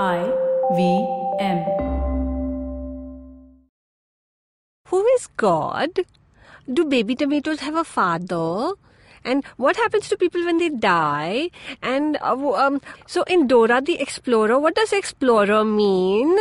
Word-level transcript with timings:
I 0.00 0.32
V 0.74 1.06
M. 1.38 1.58
Who 4.88 5.04
is 5.16 5.26
God? 5.36 5.90
Do 6.72 6.86
baby 6.86 7.14
tomatoes 7.14 7.60
have 7.60 7.74
a 7.74 7.84
father? 7.84 8.72
And 9.22 9.44
what 9.58 9.76
happens 9.76 10.08
to 10.08 10.16
people 10.16 10.46
when 10.46 10.56
they 10.56 10.70
die? 10.70 11.50
And 11.82 12.16
uh, 12.22 12.54
um, 12.54 12.80
so 13.06 13.22
in 13.24 13.46
Dora 13.46 13.82
the 13.82 14.00
Explorer, 14.00 14.58
what 14.58 14.74
does 14.74 14.94
explorer 14.94 15.62
mean? 15.62 16.38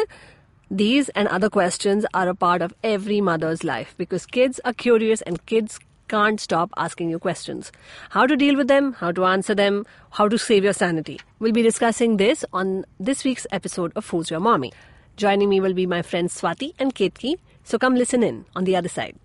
These 0.69 1.09
and 1.09 1.27
other 1.27 1.49
questions 1.49 2.05
are 2.13 2.29
a 2.29 2.35
part 2.35 2.61
of 2.61 2.73
every 2.81 3.19
mother's 3.19 3.65
life 3.65 3.93
because 3.97 4.25
kids 4.25 4.61
are 4.63 4.71
curious 4.71 5.21
and 5.23 5.45
kids 5.45 5.77
can't 6.11 6.41
stop 6.41 6.71
asking 6.75 7.09
you 7.09 7.19
questions. 7.19 7.71
How 8.09 8.27
to 8.27 8.35
deal 8.35 8.57
with 8.57 8.67
them, 8.67 8.91
how 8.93 9.11
to 9.13 9.23
answer 9.25 9.55
them, 9.55 9.85
how 10.11 10.27
to 10.27 10.37
save 10.37 10.65
your 10.65 10.73
sanity. 10.73 11.19
We'll 11.39 11.53
be 11.53 11.61
discussing 11.61 12.17
this 12.17 12.43
on 12.51 12.83
this 12.99 13.23
week's 13.23 13.47
episode 13.51 13.93
of 13.95 14.09
Who's 14.09 14.29
Your 14.29 14.41
Mommy. 14.41 14.73
Joining 15.15 15.47
me 15.47 15.61
will 15.61 15.73
be 15.73 15.85
my 15.85 16.01
friends 16.01 16.39
Swati 16.39 16.73
and 16.79 16.93
Ketki. 16.93 17.35
So 17.63 17.79
come 17.79 17.95
listen 17.95 18.23
in 18.23 18.43
on 18.55 18.65
the 18.65 18.75
other 18.75 18.89
side. 18.89 19.15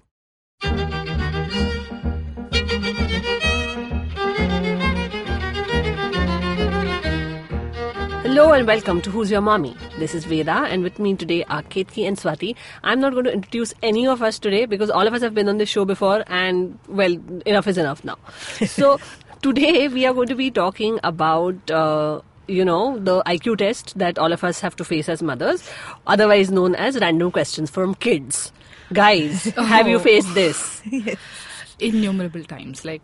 Hello 8.36 8.52
and 8.52 8.66
welcome 8.66 9.00
to 9.00 9.10
Who's 9.10 9.30
Your 9.30 9.40
Mommy. 9.40 9.74
This 9.98 10.14
is 10.14 10.26
Veda, 10.26 10.66
and 10.68 10.82
with 10.82 10.98
me 10.98 11.16
today 11.16 11.42
are 11.44 11.62
Ketki 11.62 12.06
and 12.06 12.18
Swati. 12.18 12.54
I'm 12.84 13.00
not 13.00 13.14
going 13.14 13.24
to 13.24 13.32
introduce 13.32 13.72
any 13.82 14.06
of 14.06 14.20
us 14.20 14.38
today 14.38 14.66
because 14.66 14.90
all 14.90 15.06
of 15.06 15.14
us 15.14 15.22
have 15.22 15.32
been 15.34 15.48
on 15.48 15.56
this 15.56 15.70
show 15.70 15.86
before, 15.86 16.22
and 16.26 16.78
well, 16.86 17.16
enough 17.46 17.66
is 17.66 17.78
enough 17.78 18.04
now. 18.04 18.18
so 18.66 19.00
today 19.40 19.88
we 19.88 20.04
are 20.04 20.12
going 20.12 20.28
to 20.28 20.34
be 20.34 20.50
talking 20.50 21.00
about. 21.02 21.70
Uh, 21.70 22.20
you 22.46 22.62
know, 22.62 22.98
the 22.98 23.22
IQ 23.24 23.56
test 23.56 23.98
that 23.98 24.18
all 24.18 24.34
of 24.34 24.44
us 24.44 24.60
have 24.60 24.76
to 24.76 24.84
face 24.84 25.08
as 25.08 25.22
mothers, 25.22 25.66
otherwise 26.06 26.50
known 26.50 26.74
as 26.74 27.00
random 27.00 27.30
questions 27.30 27.70
from 27.70 27.94
kids. 27.94 28.52
Guys, 28.92 29.44
have 29.56 29.88
you 29.88 29.96
Oh. 29.96 30.00
faced 30.00 30.34
this? 30.34 30.82
innumerable 31.80 32.44
times 32.44 32.84
like 32.84 33.00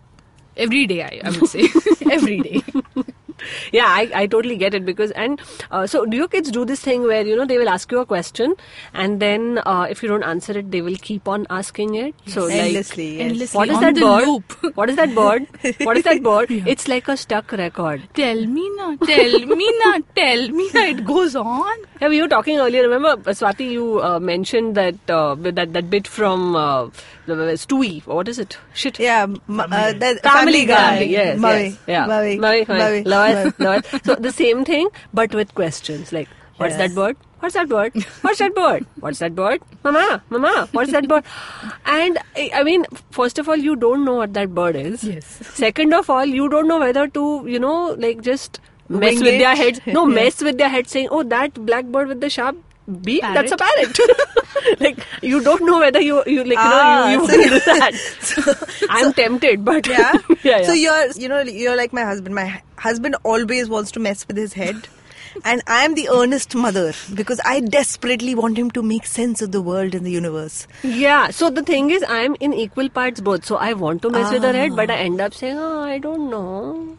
every 0.57 0.87
day 0.87 1.03
i, 1.03 1.21
I 1.25 1.31
would 1.31 1.49
say 1.49 1.69
every 2.11 2.41
day 2.41 2.63
yeah 3.73 3.87
I, 3.87 4.11
I 4.15 4.27
totally 4.27 4.57
get 4.57 4.75
it 4.75 4.85
because 4.85 5.11
and 5.13 5.41
uh, 5.71 5.87
so 5.87 6.05
do 6.07 6.17
your 6.17 6.29
kids 6.29 6.51
do 6.51 6.65
this 6.65 6.81
thing 6.81 7.03
where 7.03 7.27
you 7.27 7.37
know 7.37 7.47
they 7.47 7.59
will 7.59 7.69
ask 7.69 7.91
you 7.91 7.99
a 8.01 8.07
question 8.07 8.55
and 8.95 9.21
then 9.21 9.61
uh, 9.67 9.87
if 9.91 10.03
you 10.03 10.09
don't 10.09 10.23
answer 10.23 10.59
it 10.59 10.71
they 10.71 10.83
will 10.83 10.97
keep 10.97 11.29
on 11.29 11.47
asking 11.51 11.95
it? 11.95 12.15
So 12.27 12.45
like 12.47 12.55
endlessly. 12.55 13.19
yes. 13.19 13.31
endlessly. 13.31 13.59
what 13.59 13.69
is 13.69 13.77
on 13.77 13.83
that 13.83 13.95
the 13.95 14.01
bird? 14.01 14.27
loop. 14.27 14.77
what 14.77 14.91
is 14.91 14.97
that 14.97 15.15
bird? 15.15 15.47
What 15.83 15.97
is 15.97 16.05
that 16.05 16.23
bird? 16.31 16.51
It's 16.51 16.89
like 16.89 17.09
a 17.09 17.17
stuck 17.17 17.53
record. 17.53 18.03
Tell 18.15 18.47
me 18.47 18.69
na 18.77 18.97
tell 18.97 19.39
me 19.47 19.73
na 19.85 19.99
tell 20.15 20.49
me 20.49 20.71
na. 20.75 20.81
It 20.83 21.05
goes 21.05 21.37
on. 21.37 21.77
Yeah 22.01 22.09
we 22.09 22.21
were 22.21 22.29
talking 22.29 22.59
earlier. 22.59 22.83
Remember 22.83 23.13
uh, 23.31 23.35
swati 23.41 23.71
you 23.73 24.03
uh, 24.03 24.19
mentioned 24.21 24.75
that 24.75 25.11
uh, 25.11 25.35
that 25.59 25.73
that 25.73 25.91
bit 25.91 26.07
from 26.07 26.57
uh, 26.57 26.87
the- 27.27 27.57
stewie. 27.65 28.05
What 28.07 28.29
is 28.29 28.39
it? 28.39 28.59
Shit. 28.75 28.99
Yeah, 28.99 29.23
m- 29.23 29.61
uh, 29.61 29.93
that 30.05 30.23
Family 30.23 30.65
Guy, 30.67 31.01
yes, 31.01 31.39
Mavi, 31.39 31.65
yes, 31.71 31.79
yeah, 31.87 32.07
Mavi, 32.07 32.39
Mavi, 32.39 32.67
Mavi, 32.67 32.83
Mavi, 32.83 33.07
love 33.07 33.32
it, 33.33 33.59
Mavi. 33.59 33.65
love 33.67 33.95
it. 33.95 34.05
So 34.05 34.15
the 34.15 34.33
same 34.33 34.65
thing, 34.65 34.89
but 35.13 35.35
with 35.35 35.55
questions 35.55 36.13
like, 36.13 36.29
"What's 36.57 36.77
Yes. 36.79 36.81
that 36.83 36.95
bird? 37.01 37.17
What's 37.45 37.55
that 37.59 37.69
bird? 37.69 37.95
What's 38.27 38.39
that 38.45 38.55
bird? 38.55 38.87
What's 39.05 39.19
that 39.25 39.35
bird? 39.35 39.63
Mama, 39.85 40.23
mama, 40.31 40.69
what's 40.73 40.93
that 40.93 41.09
bird?" 41.13 41.25
And 41.97 42.19
I 42.61 42.63
mean, 42.71 42.85
first 43.21 43.39
of 43.45 43.49
all, 43.49 43.57
you 43.69 43.77
don't 43.87 44.05
know 44.11 44.15
what 44.25 44.35
that 44.41 44.55
bird 44.61 44.77
is. 44.83 45.03
Yes. 45.13 45.33
Second 45.63 45.93
of 46.03 46.11
all, 46.17 46.25
you 46.41 46.49
don't 46.57 46.69
know 46.69 46.79
whether 46.85 47.07
to, 47.21 47.25
you 47.55 47.59
know, 47.69 47.79
like 48.07 48.21
just 48.29 48.61
mess 48.89 49.15
Wing 49.17 49.25
with 49.31 49.39
their 49.45 49.53
it. 49.53 49.59
heads. 49.65 49.81
No, 49.87 50.07
Yeah. 50.11 50.15
mess 50.21 50.41
with 50.51 50.59
their 50.59 50.69
head, 50.77 50.89
saying, 50.97 51.09
"Oh, 51.11 51.23
that 51.35 51.55
blackbird 51.73 52.09
with 52.15 52.21
the 52.21 52.31
sharp." 52.39 52.57
Beak 53.03 53.23
that's 53.23 53.53
a 53.53 53.57
parrot 53.57 53.99
like 54.81 55.07
you 55.23 55.41
don't 55.43 55.65
know 55.65 55.79
whether 55.79 56.01
you 56.01 56.23
you 56.27 56.43
like 56.45 56.51
you 56.53 56.57
Ah, 56.59 57.05
know 57.05 57.13
you, 57.13 57.21
you 57.21 57.29
so 57.29 57.37
will 57.37 57.45
you- 57.45 57.51
do 57.51 57.61
that 57.61 58.87
i'm 58.91 59.13
tempted 59.13 59.65
but 59.65 59.87
Yeah? 59.87 60.13
yeah, 60.43 60.59
yeah. 60.59 60.63
So 60.65 60.73
you're, 60.73 61.07
you 61.13 61.29
know, 61.29 61.41
you're 61.43 61.77
like 61.77 61.93
my 61.93 62.03
husband. 62.05 62.35
My 62.35 62.61
husband 62.77 63.15
always 63.25 63.69
wants 63.69 63.93
to 63.93 64.01
mess 64.01 64.27
with 64.27 64.37
his 64.37 64.53
head. 64.55 64.89
And 65.45 65.63
I'm 65.67 65.95
the 65.95 66.09
earnest 66.11 66.55
mother 66.55 66.93
because 67.15 67.41
I 67.45 67.61
desperately 67.61 68.35
want 68.35 68.59
him 68.59 68.71
to 68.73 68.83
make 68.83 69.07
sense 69.07 69.41
of 69.43 69.53
the 69.53 69.63
world 69.63 69.95
and 69.95 70.05
the 70.05 70.11
universe. 70.11 70.67
Yeah, 70.83 71.31
so 71.31 71.49
the 71.51 71.63
thing 71.63 71.91
is, 71.91 72.05
I'm 72.09 72.37
in 72.41 72.53
equal 72.53 72.89
parts 72.89 73.21
both. 73.21 73.45
So 73.45 73.57
I 73.57 73.73
want 73.75 74.03
to 74.03 74.11
mess 74.11 74.33
with 74.33 74.43
her 74.43 74.53
head, 74.53 74.75
but 74.77 74.91
I 74.91 74.95
Ah. 74.97 75.07
end 75.07 75.21
up 75.21 75.33
saying, 75.35 75.57
oh, 75.59 75.81
I 75.81 75.99
don't 75.99 76.29
know. 76.29 76.99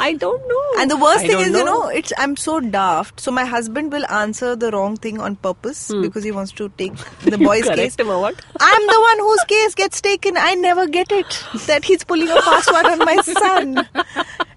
I 0.00 0.12
don't 0.14 0.46
know. 0.48 0.64
And 0.80 0.90
the 0.90 0.96
worst 0.96 1.24
I 1.24 1.28
thing 1.28 1.40
is, 1.40 1.48
you 1.48 1.64
know, 1.64 1.88
it's 1.88 2.12
I'm 2.18 2.36
so 2.36 2.60
daft. 2.60 3.20
So 3.20 3.30
my 3.32 3.44
husband 3.44 3.90
will 3.92 4.06
answer 4.06 4.54
the 4.56 4.70
wrong 4.70 4.96
thing 4.96 5.20
on 5.20 5.36
purpose 5.36 5.92
because 6.02 6.22
he 6.24 6.30
wants 6.30 6.52
to 6.52 6.68
take 6.78 6.94
the 7.22 7.38
boy's 7.38 7.66
Hmm. 7.68 7.74
Case. 7.74 7.96
him 7.96 8.08
or 8.10 8.20
what? 8.20 8.40
I'm 8.60 8.86
the 8.86 9.00
one 9.00 9.18
whose 9.18 9.44
case 9.44 9.74
gets 9.74 10.00
taken. 10.00 10.36
I 10.36 10.54
never 10.54 10.86
get 10.86 11.10
it. 11.10 11.44
That 11.66 11.84
he's 11.84 12.04
pulling 12.04 12.28
a 12.30 12.40
fast 12.42 12.70
one 12.72 12.86
on 12.86 12.98
my 13.00 13.16
son. 13.16 13.88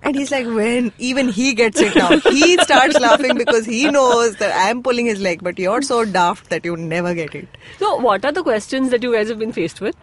And 0.03 0.15
he's 0.15 0.31
like, 0.31 0.45
when 0.47 0.91
even 0.97 1.29
he 1.29 1.53
gets 1.53 1.79
it 1.79 1.95
now, 1.95 2.19
he 2.19 2.57
starts 2.59 2.99
laughing 2.99 3.37
because 3.37 3.65
he 3.65 3.89
knows 3.89 4.35
that 4.37 4.51
I'm 4.55 4.81
pulling 4.83 5.05
his 5.05 5.19
leg, 5.21 5.43
but 5.43 5.59
you're 5.59 5.81
so 5.83 6.05
daft 6.05 6.49
that 6.49 6.65
you 6.65 6.75
never 6.77 7.13
get 7.13 7.35
it. 7.35 7.47
So, 7.79 7.97
what 7.97 8.25
are 8.25 8.31
the 8.31 8.41
questions 8.43 8.89
that 8.89 9.03
you 9.03 9.13
guys 9.13 9.29
have 9.29 9.37
been 9.39 9.51
faced 9.51 9.79
with? 9.79 9.95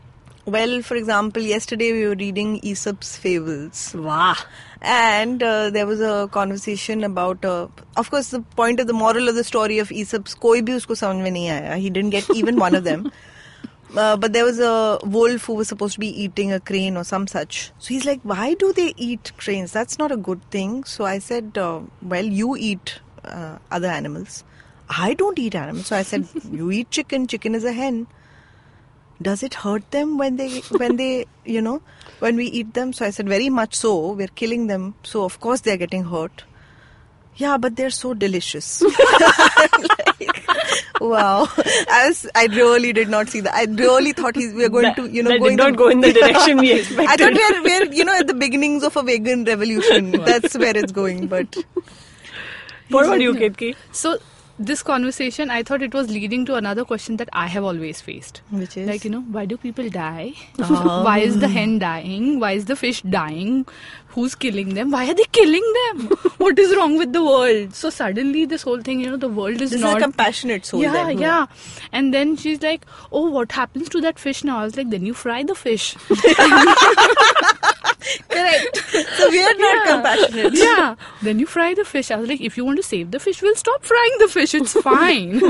Well, 0.48 0.80
for 0.80 0.96
example, 0.96 1.42
yesterday 1.42 1.92
we 1.92 2.06
were 2.08 2.14
reading 2.14 2.60
Aesop's 2.62 3.18
Fables. 3.18 3.94
Wow. 3.94 4.34
And 4.80 5.42
uh, 5.42 5.68
there 5.68 5.86
was 5.86 6.00
a 6.00 6.26
conversation 6.32 7.04
about, 7.04 7.44
uh, 7.44 7.68
of 7.98 8.10
course, 8.10 8.30
the 8.30 8.40
point 8.40 8.80
of 8.80 8.86
the 8.86 8.94
moral 8.94 9.28
of 9.28 9.34
the 9.34 9.44
story 9.44 9.78
of 9.78 9.92
Aesop's, 9.92 10.32
koi 10.32 10.62
bhi 10.62 10.76
usko 10.76 11.22
mein 11.22 11.34
nahi 11.34 11.50
aaya. 11.56 11.76
He 11.76 11.90
didn't 11.90 12.16
get 12.16 12.30
even 12.30 12.56
one 12.56 12.74
of 12.74 12.84
them. 12.84 13.12
Uh, 13.96 14.18
but 14.18 14.34
there 14.34 14.44
was 14.44 14.58
a 14.60 14.98
wolf 15.02 15.46
who 15.46 15.54
was 15.54 15.66
supposed 15.66 15.94
to 15.94 16.00
be 16.00 16.08
eating 16.22 16.52
a 16.52 16.60
crane 16.60 16.94
or 16.94 17.04
some 17.04 17.26
such. 17.26 17.72
So 17.78 17.88
he's 17.88 18.04
like, 18.04 18.20
why 18.22 18.52
do 18.52 18.70
they 18.70 18.92
eat 18.98 19.32
cranes? 19.38 19.72
That's 19.72 19.98
not 19.98 20.12
a 20.12 20.16
good 20.18 20.42
thing. 20.50 20.84
So 20.84 21.06
I 21.06 21.20
said, 21.20 21.56
uh, 21.56 21.80
well, 22.02 22.26
you 22.26 22.54
eat 22.54 23.00
uh, 23.24 23.56
other 23.70 23.88
animals. 23.88 24.44
I 24.90 25.14
don't 25.14 25.38
eat 25.38 25.54
animals. 25.54 25.86
So 25.86 25.96
I 25.96 26.02
said, 26.02 26.28
you 26.52 26.70
eat 26.70 26.90
chicken. 26.90 27.26
Chicken 27.26 27.54
is 27.54 27.64
a 27.64 27.72
hen 27.72 28.06
does 29.20 29.42
it 29.42 29.54
hurt 29.54 29.90
them 29.90 30.18
when 30.18 30.36
they 30.36 30.60
when 30.82 30.96
they 30.96 31.26
you 31.44 31.60
know 31.60 31.80
when 32.20 32.36
we 32.36 32.46
eat 32.46 32.74
them? 32.74 32.92
So 32.92 33.04
i 33.06 33.10
said 33.10 33.28
very 33.28 33.48
much 33.50 33.74
so. 33.74 34.12
We're 34.12 34.28
killing 34.28 34.66
them. 34.66 34.94
So 35.02 35.24
of 35.24 35.40
course 35.40 35.60
they're 35.62 35.76
getting 35.76 36.04
hurt. 36.04 36.44
Yeah 37.36 37.56
but 37.56 37.76
they're 37.76 37.90
so 37.90 38.14
delicious. 38.14 38.82
Like, 40.20 41.00
wow. 41.00 41.48
As 41.88 42.26
I 42.34 42.46
really 42.46 42.92
did 42.92 43.08
not 43.08 43.28
see 43.28 43.40
that. 43.40 43.54
I 43.54 43.64
really 43.64 44.12
thought 44.12 44.34
he's, 44.34 44.52
we're 44.52 44.68
going 44.68 44.82
That- 44.82 44.96
to 44.96 45.06
you 45.08 45.22
know 45.22 45.30
that 45.30 45.38
going 45.38 45.56
did 45.56 45.62
not 45.62 45.70
to, 45.70 45.76
go 45.76 45.88
in 45.88 46.00
the 46.00 46.12
direction 46.20 46.58
we 46.58 46.72
i 46.72 47.16
thought 47.16 47.32
we're, 47.32 47.62
we're 47.62 47.92
you 47.92 48.04
know 48.04 48.16
at 48.18 48.26
the 48.26 48.34
beginnings 48.34 48.82
of 48.82 48.96
a 48.96 49.02
vegan 49.02 49.44
revolution. 49.44 50.10
That's 50.12 50.56
where 50.58 50.76
it's 50.76 50.90
going 50.90 51.28
but 51.28 51.56
what 52.90 53.04
about 53.04 53.20
you, 53.20 53.34
Ketki? 53.34 53.76
so 53.92 54.18
this 54.58 54.82
conversation 54.82 55.50
i 55.50 55.62
thought 55.62 55.82
it 55.82 55.94
was 55.94 56.10
leading 56.10 56.44
to 56.44 56.54
another 56.56 56.84
question 56.84 57.16
that 57.16 57.28
i 57.32 57.46
have 57.46 57.62
always 57.64 58.00
faced 58.00 58.40
Which 58.50 58.76
is? 58.76 58.88
like 58.88 59.04
you 59.04 59.10
know 59.10 59.20
why 59.20 59.44
do 59.46 59.56
people 59.56 59.88
die 59.88 60.32
Oh. 60.58 61.02
why 61.08 61.18
is 61.20 61.38
the 61.38 61.48
hen 61.48 61.78
dying 61.78 62.40
why 62.40 62.52
is 62.52 62.64
the 62.64 62.74
fish 62.76 63.02
dying 63.02 63.66
who's 64.10 64.34
killing 64.34 64.74
them 64.74 64.90
why 64.90 65.08
are 65.10 65.14
they 65.14 65.24
killing 65.32 65.64
them 65.78 66.08
what 66.38 66.58
is 66.58 66.74
wrong 66.76 66.96
with 66.98 67.12
the 67.12 67.22
world 67.24 67.74
so 67.74 67.90
suddenly 67.90 68.44
this 68.44 68.62
whole 68.62 68.80
thing 68.80 69.00
you 69.00 69.10
know 69.10 69.16
the 69.16 69.28
world 69.28 69.60
is 69.60 69.70
this 69.70 69.80
not 69.80 69.96
is 69.96 70.02
a 70.02 70.06
compassionate 70.06 70.64
soul 70.64 70.80
yeah, 70.82 70.92
then. 70.92 71.18
yeah. 71.18 71.46
And 71.92 72.12
then 72.14 72.36
she's 72.36 72.60
like, 72.62 72.84
"Oh, 73.12 73.30
what 73.30 73.52
happens 73.52 73.88
to 73.90 74.00
that 74.02 74.18
fish 74.18 74.44
now?" 74.44 74.58
I 74.60 74.64
was 74.64 74.76
like, 74.76 74.90
"Then 74.90 75.04
you 75.06 75.14
fry 75.14 75.42
the 75.42 75.54
fish." 75.54 75.94
correct 78.28 78.76
so 79.16 79.30
we 79.30 79.42
are 79.42 79.54
not 79.54 79.76
Yeah. 79.76 79.92
compassionate 79.92 80.54
yeah. 80.54 80.94
Then 81.22 81.38
you 81.38 81.46
fry 81.46 81.74
the 81.74 81.84
fish. 81.84 82.10
I 82.10 82.16
was 82.16 82.28
like, 82.28 82.40
"If 82.40 82.56
you 82.56 82.64
want 82.64 82.76
to 82.78 82.82
save 82.82 83.10
the 83.10 83.18
fish, 83.20 83.42
we'll 83.42 83.56
stop 83.56 83.84
frying 83.84 84.16
the 84.18 84.28
fish. 84.28 84.54
It's 84.54 84.72
fine." 84.72 85.40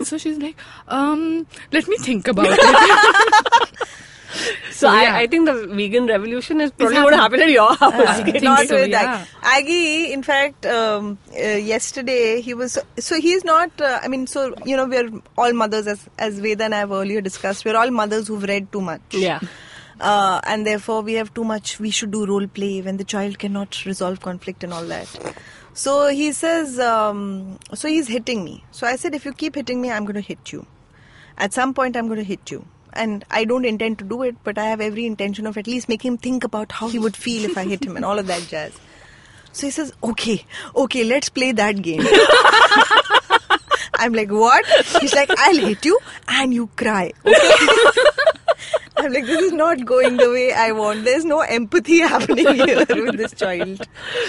so 0.02 0.18
she's 0.18 0.38
like, 0.38 0.56
"Um, 0.88 1.46
let 1.72 1.86
me 1.88 1.96
think 1.98 2.28
about 2.28 2.46
it." 2.50 3.70
So, 4.70 4.92
yeah. 4.92 5.14
I, 5.14 5.20
I 5.20 5.26
think 5.26 5.46
the 5.46 5.66
vegan 5.66 6.06
revolution 6.06 6.60
is 6.60 6.70
probably 6.70 6.96
going 6.96 7.10
to 7.12 7.16
happen 7.16 7.40
at 7.40 7.50
your 7.50 7.74
house. 7.74 7.94
I 7.94 8.38
not 8.42 8.66
so, 8.66 8.74
with 8.74 8.90
yeah. 8.90 9.24
Aggie, 9.42 10.12
in 10.12 10.22
fact, 10.22 10.66
um, 10.66 11.18
uh, 11.32 11.40
yesterday 11.40 12.40
he 12.40 12.54
was. 12.54 12.78
So 12.98 13.20
he's 13.20 13.44
not. 13.44 13.70
Uh, 13.80 14.00
I 14.02 14.08
mean, 14.08 14.26
so 14.26 14.54
you 14.64 14.76
know, 14.76 14.86
we're 14.86 15.10
all 15.36 15.52
mothers, 15.52 15.86
as 15.86 16.08
as 16.18 16.38
Veda 16.38 16.64
and 16.64 16.74
I 16.74 16.80
have 16.80 16.92
earlier 16.92 17.20
discussed. 17.20 17.64
We're 17.64 17.76
all 17.76 17.90
mothers 17.90 18.28
who've 18.28 18.42
read 18.42 18.70
too 18.70 18.80
much. 18.80 19.00
yeah. 19.10 19.40
Uh, 20.00 20.40
and 20.44 20.64
therefore, 20.64 21.02
we 21.02 21.14
have 21.14 21.34
too 21.34 21.42
much. 21.42 21.80
We 21.80 21.90
should 21.90 22.12
do 22.12 22.24
role 22.24 22.46
play 22.46 22.80
when 22.82 22.98
the 22.98 23.04
child 23.04 23.38
cannot 23.38 23.84
resolve 23.84 24.20
conflict 24.20 24.62
and 24.62 24.72
all 24.72 24.84
that. 24.84 25.08
So 25.74 26.08
he 26.08 26.32
says. 26.32 26.78
Um, 26.78 27.58
so 27.74 27.88
he's 27.88 28.08
hitting 28.08 28.44
me. 28.44 28.64
So 28.70 28.86
I 28.86 28.96
said, 28.96 29.14
if 29.14 29.24
you 29.24 29.32
keep 29.32 29.56
hitting 29.56 29.80
me, 29.80 29.90
I'm 29.90 30.04
going 30.04 30.14
to 30.14 30.20
hit 30.20 30.52
you. 30.52 30.66
At 31.36 31.52
some 31.52 31.74
point, 31.74 31.96
I'm 31.96 32.06
going 32.06 32.18
to 32.18 32.24
hit 32.24 32.50
you. 32.50 32.64
And 32.98 33.24
I 33.30 33.44
don't 33.44 33.64
intend 33.64 33.98
to 34.00 34.04
do 34.04 34.22
it, 34.22 34.36
but 34.42 34.58
I 34.58 34.64
have 34.66 34.80
every 34.80 35.06
intention 35.06 35.46
of 35.46 35.56
at 35.56 35.66
least 35.66 35.88
making 35.88 36.12
him 36.12 36.18
think 36.18 36.44
about 36.44 36.72
how 36.72 36.88
he 36.88 36.98
would 36.98 37.16
feel 37.16 37.48
if 37.48 37.56
I 37.56 37.64
hit 37.64 37.84
him 37.84 37.96
and 37.96 38.04
all 38.04 38.18
of 38.18 38.26
that 38.26 38.42
jazz. 38.48 38.78
So 39.52 39.66
he 39.66 39.70
says, 39.70 39.92
okay, 40.02 40.44
okay, 40.74 41.04
let's 41.04 41.28
play 41.28 41.52
that 41.52 41.80
game. 41.80 42.02
I'm 43.94 44.12
like, 44.12 44.30
what? 44.30 44.66
He's 45.00 45.14
like, 45.14 45.30
I'll 45.36 45.56
hit 45.56 45.84
you 45.84 45.98
and 46.28 46.52
you 46.52 46.68
cry. 46.76 47.12
Okay. 47.24 47.34
I'm 48.98 49.12
like, 49.12 49.26
this 49.26 49.42
is 49.42 49.52
not 49.52 49.84
going 49.84 50.16
the 50.16 50.30
way 50.30 50.52
I 50.52 50.72
want. 50.72 51.04
There's 51.04 51.24
no 51.24 51.40
empathy 51.40 51.98
happening 52.12 52.54
here 52.54 52.84
with 52.88 53.16
this 53.16 53.32
child. 53.32 53.86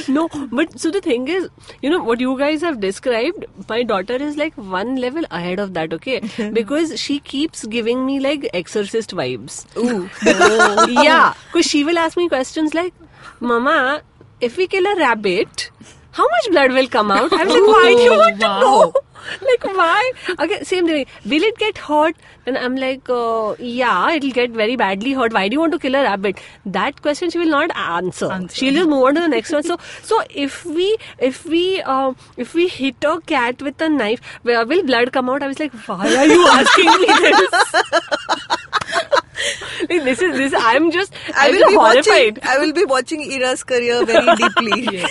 No, 0.08 0.28
but 0.52 0.80
so 0.80 0.92
the 0.92 1.02
thing 1.02 1.28
is, 1.28 1.50
you 1.82 1.90
know, 1.90 2.04
what 2.04 2.20
you 2.20 2.38
guys 2.38 2.62
have 2.62 2.80
described, 2.80 3.46
my 3.68 3.84
daughter 3.84 4.16
is 4.16 4.38
like 4.38 4.56
one 4.56 4.96
level 4.98 5.24
ahead 5.32 5.60
of 5.60 5.74
that, 5.74 5.94
okay? 5.94 6.22
Because 6.54 7.00
she 7.00 7.20
keeps 7.20 7.66
giving 7.66 8.06
me 8.06 8.20
like 8.20 8.50
exorcist 8.54 9.12
vibes. 9.12 9.66
Ooh. 9.78 10.10
yeah, 10.92 11.34
because 11.52 11.66
she 11.66 11.84
will 11.84 11.98
ask 11.98 12.18
me 12.18 12.28
questions 12.30 12.74
like, 12.74 12.94
Mama, 13.40 14.02
if 14.42 14.58
we 14.58 14.68
kill 14.68 14.86
a 14.86 14.96
rabbit, 14.98 15.72
how 16.20 16.28
much 16.32 16.50
blood 16.52 16.72
will 16.74 16.88
come 16.88 17.12
out? 17.12 17.32
I'm 17.34 17.48
like, 17.48 17.68
why 17.74 17.94
do 17.96 18.02
you 18.02 18.12
want 18.12 18.42
wow. 18.42 18.60
to 18.60 18.66
know? 18.66 18.94
Like, 19.42 19.64
why? 19.78 20.12
Okay, 20.40 20.64
same 20.64 20.88
thing. 20.88 21.06
Will 21.26 21.44
it 21.44 21.58
get 21.58 21.78
hurt? 21.78 22.16
And 22.46 22.58
I'm 22.58 22.78
like, 22.78 23.10
uh, 23.10 23.56
yeah, 23.60 24.12
it'll 24.12 24.32
get 24.32 24.52
very 24.52 24.76
badly 24.76 25.12
hurt. 25.14 25.34
Why 25.34 25.48
do 25.50 25.56
you 25.56 25.60
want 25.60 25.74
to 25.74 25.80
kill 25.80 25.96
a 25.96 26.04
rabbit? 26.04 26.40
That 26.66 27.02
question 27.02 27.30
she 27.30 27.38
will 27.38 27.54
not 27.56 27.76
answer. 27.76 28.32
Answer. 28.32 28.56
She'll 28.56 28.74
just 28.74 28.90
move 28.90 29.04
on 29.04 29.16
to 29.16 29.22
the 29.22 29.28
next 29.28 29.52
one. 29.52 29.64
So, 29.64 29.78
so 30.02 30.24
if 30.30 30.66
we, 30.66 30.98
if 31.20 31.46
we, 31.46 31.82
uh, 31.82 32.14
if 32.38 32.54
we 32.54 32.70
hit 32.70 33.04
a 33.04 33.20
cat 33.22 33.62
with 33.62 33.80
a 33.82 33.90
knife, 33.90 34.22
will 34.44 34.66
blood 34.66 35.12
come 35.12 35.30
out? 35.30 35.44
I 35.44 35.48
was 35.48 35.60
like, 35.60 35.74
why 35.74 36.16
are 36.16 36.26
you 36.26 36.48
asking 36.48 36.86
me 36.86 37.08
this? 37.38 39.14
like, 39.90 40.04
this 40.04 40.22
is 40.22 40.38
this. 40.38 40.54
I'm 40.58 40.92
just. 40.92 41.14
I 41.36 41.48
I'm 41.48 41.52
will 41.56 41.68
be 41.70 41.76
horrified. 41.76 42.38
watching. 42.38 42.38
I 42.44 42.58
will 42.60 42.74
be 42.74 42.86
watching 42.86 43.22
Ira's 43.32 43.64
career 43.64 44.06
very 44.06 44.36
deeply. 44.42 45.04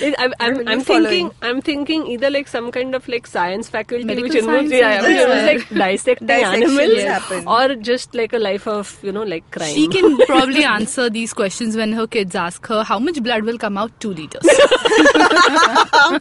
It- 0.00 0.14
I'm, 0.18 0.32
I'm, 0.40 0.68
I'm 0.68 0.80
thinking. 0.80 1.30
I'm 1.42 1.60
thinking 1.60 2.06
either 2.06 2.30
like 2.30 2.48
some 2.48 2.70
kind 2.72 2.94
of 2.94 3.06
like 3.08 3.26
science 3.26 3.68
faculty 3.68 4.04
Medical 4.04 4.28
which 4.28 4.38
involves 4.38 4.70
sciences, 4.70 4.78
yeah, 4.80 5.02
which 5.02 5.10
yeah. 5.16 5.22
involves 5.22 5.70
like 5.70 5.78
dissecting 5.78 6.30
animals 6.30 7.02
happen. 7.02 7.48
or 7.48 7.74
just 7.76 8.14
like 8.14 8.32
a 8.32 8.38
life 8.38 8.66
of 8.66 8.98
you 9.02 9.12
know 9.12 9.22
like 9.22 9.48
crime. 9.50 9.74
She 9.74 9.88
can 9.88 10.16
probably 10.26 10.64
answer 10.64 11.08
these 11.10 11.32
questions 11.32 11.76
when 11.76 11.92
her 11.92 12.06
kids 12.06 12.34
ask 12.34 12.66
her 12.66 12.82
how 12.82 12.98
much 12.98 13.22
blood 13.22 13.44
will 13.44 13.58
come 13.58 13.78
out. 13.78 13.98
Two 14.00 14.12
liters. 14.14 14.42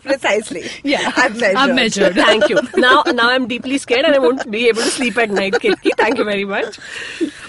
Precisely. 0.02 0.64
Yeah. 0.84 1.12
I've 1.16 1.40
measured. 1.40 1.56
I've 1.58 1.76
measured. 1.76 2.16
Thank 2.16 2.50
you. 2.50 2.60
Now 2.78 3.04
now 3.14 3.30
I'm 3.30 3.48
deeply 3.48 3.78
scared 3.78 4.06
and 4.06 4.16
I 4.16 4.20
won't 4.20 4.50
be 4.50 4.68
able 4.68 4.82
to 4.82 4.90
sleep 4.90 5.18
at 5.18 5.30
night, 5.30 5.54
Kirti. 5.54 5.92
Thank 5.98 6.18
you 6.18 6.24
very 6.24 6.46
much. 6.46 6.78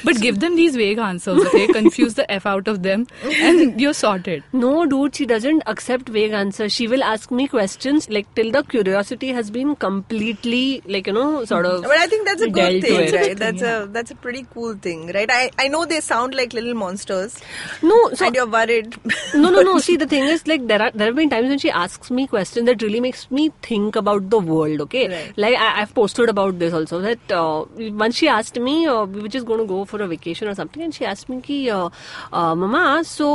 But 0.04 0.20
give 0.20 0.40
them 0.40 0.56
these 0.56 0.76
vague 0.76 0.98
answers, 0.98 1.44
okay? 1.46 1.66
Confuse 1.78 2.14
the 2.14 2.30
F 2.30 2.46
out 2.46 2.68
of 2.68 2.82
them 2.82 3.06
and 3.24 3.80
you're 3.80 3.94
sorted. 3.94 4.42
No, 4.52 4.86
dude, 4.86 5.14
she 5.16 5.26
doesn't 5.26 5.62
accept 5.66 6.08
vague 6.08 6.32
answers. 6.32 6.72
She 6.72 6.86
will 6.88 7.02
ask 7.02 7.30
me 7.30 7.48
questions 7.48 8.08
like 8.10 8.32
till 8.34 8.50
the 8.50 8.62
curiosity 8.62 9.28
has 9.28 9.50
been 9.50 9.74
completely 9.76 10.82
like 10.86 11.06
you 11.06 11.12
know 11.12 11.44
sort 11.44 11.66
of. 11.66 11.82
But 11.82 11.96
I 11.98 12.06
think 12.06 12.26
that's 12.26 12.42
a 12.42 12.50
good 12.50 12.82
thing, 12.82 12.96
with. 12.96 13.14
right? 13.14 13.36
That's 13.36 13.62
a 13.62 13.88
that's 13.90 14.10
a 14.10 14.14
pretty 14.14 14.46
cool 14.52 14.74
thing, 14.74 15.10
right? 15.14 15.30
I, 15.30 15.50
I 15.58 15.68
know 15.68 15.84
they 15.84 16.00
sound 16.00 16.34
like 16.34 16.52
little 16.52 16.74
monsters, 16.74 17.40
No, 17.82 18.10
so 18.14 18.26
and 18.26 18.34
you're 18.34 18.46
worried. 18.46 18.94
no, 19.34 19.50
no, 19.50 19.62
no. 19.62 19.78
See, 19.84 19.96
the 19.96 20.06
thing 20.06 20.24
is, 20.24 20.46
like, 20.46 20.66
there 20.66 20.80
are 20.82 20.90
there 20.92 21.06
have 21.08 21.16
been 21.16 21.30
times 21.30 21.48
when 21.48 21.58
she 21.58 21.70
asks 21.70 22.10
me 22.10 22.26
questions 22.26 22.66
that 22.66 22.82
really 22.82 23.00
makes 23.00 23.30
me 23.30 23.50
think 23.62 23.96
about 23.96 24.30
the 24.30 24.38
world. 24.38 24.80
Okay, 24.82 25.08
Right. 25.08 25.32
like 25.36 25.56
I, 25.56 25.80
I've 25.82 25.94
posted 25.94 26.28
about 26.28 26.58
this 26.58 26.72
also. 26.72 27.00
That 27.00 27.32
uh, 27.32 27.64
once 28.04 28.16
she 28.16 28.28
asked 28.28 28.58
me, 28.58 28.86
uh, 28.86 29.04
we 29.04 29.20
were 29.20 29.28
just 29.28 29.46
going 29.46 29.60
to 29.60 29.66
go 29.66 29.84
for 29.84 29.93
a 30.02 30.06
vacation 30.08 30.48
or 30.48 30.54
something, 30.54 30.82
and 30.82 30.94
she 30.94 31.04
asked 31.04 31.28
me, 31.28 31.40
ki, 31.40 31.70
uh, 31.70 31.88
uh, 32.32 32.54
"Mama, 32.54 33.02
so 33.04 33.28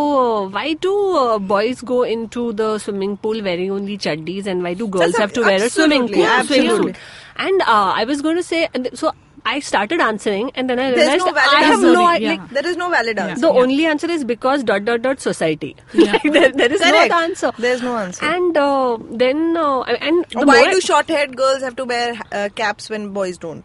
uh, 0.43 0.47
why 0.49 0.73
do 0.73 0.93
uh, 1.17 1.39
boys 1.39 1.81
go 1.81 2.03
into 2.03 2.51
the 2.53 2.77
swimming 2.79 3.17
pool 3.17 3.41
wearing 3.41 3.71
only 3.71 3.97
chaddis, 3.97 4.47
and 4.47 4.63
why 4.63 4.73
do 4.73 4.87
girls 4.87 5.11
That's 5.11 5.17
have 5.19 5.33
to 5.33 5.41
wear 5.41 5.63
a 5.63 5.69
swimming 5.69 6.03
absolutely, 6.03 6.23
pool 6.23 6.25
absolutely. 6.43 6.93
swimsuit?" 6.93 6.97
And 7.37 7.61
uh, 7.61 7.93
I 7.95 8.03
was 8.05 8.21
going 8.21 8.35
to 8.35 8.43
say, 8.43 8.67
and 8.73 8.89
so 8.93 9.13
I 9.45 9.61
started 9.61 10.01
answering, 10.01 10.51
and 10.55 10.69
then 10.69 10.77
I 10.79 10.91
There's 10.91 11.07
realized 11.07 11.25
no 11.25 11.31
valid 11.31 11.55
I 11.55 11.59
have 11.63 11.73
answer. 11.79 11.93
no 11.93 12.11
Yeah. 12.11 12.29
Like, 12.31 12.49
There 12.49 12.67
is 12.67 12.75
no 12.75 12.89
valid 12.89 13.17
answer. 13.19 13.41
the 13.41 13.47
only 13.61 13.85
answer 13.85 14.09
is 14.11 14.25
because 14.25 14.65
dot 14.65 14.83
dot 14.83 15.01
dot 15.01 15.21
society. 15.21 15.75
Yeah. 15.93 16.11
Like, 16.23 16.33
there, 16.33 16.51
there 16.51 16.73
is 16.73 16.81
Correct. 16.81 17.09
no 17.11 17.19
answer. 17.19 17.51
There's 17.57 17.81
no 17.81 17.95
answer. 17.95 18.25
And 18.25 18.57
uh, 18.57 18.97
then 19.23 19.55
uh, 19.55 19.79
and 19.83 20.25
the 20.31 20.45
Why 20.45 20.69
do 20.69 20.81
short-haired 20.81 21.37
girls 21.37 21.61
have 21.61 21.77
to 21.77 21.85
wear 21.85 22.19
uh, 22.33 22.49
caps 22.55 22.89
when 22.89 23.13
boys 23.13 23.37
don't? 23.37 23.63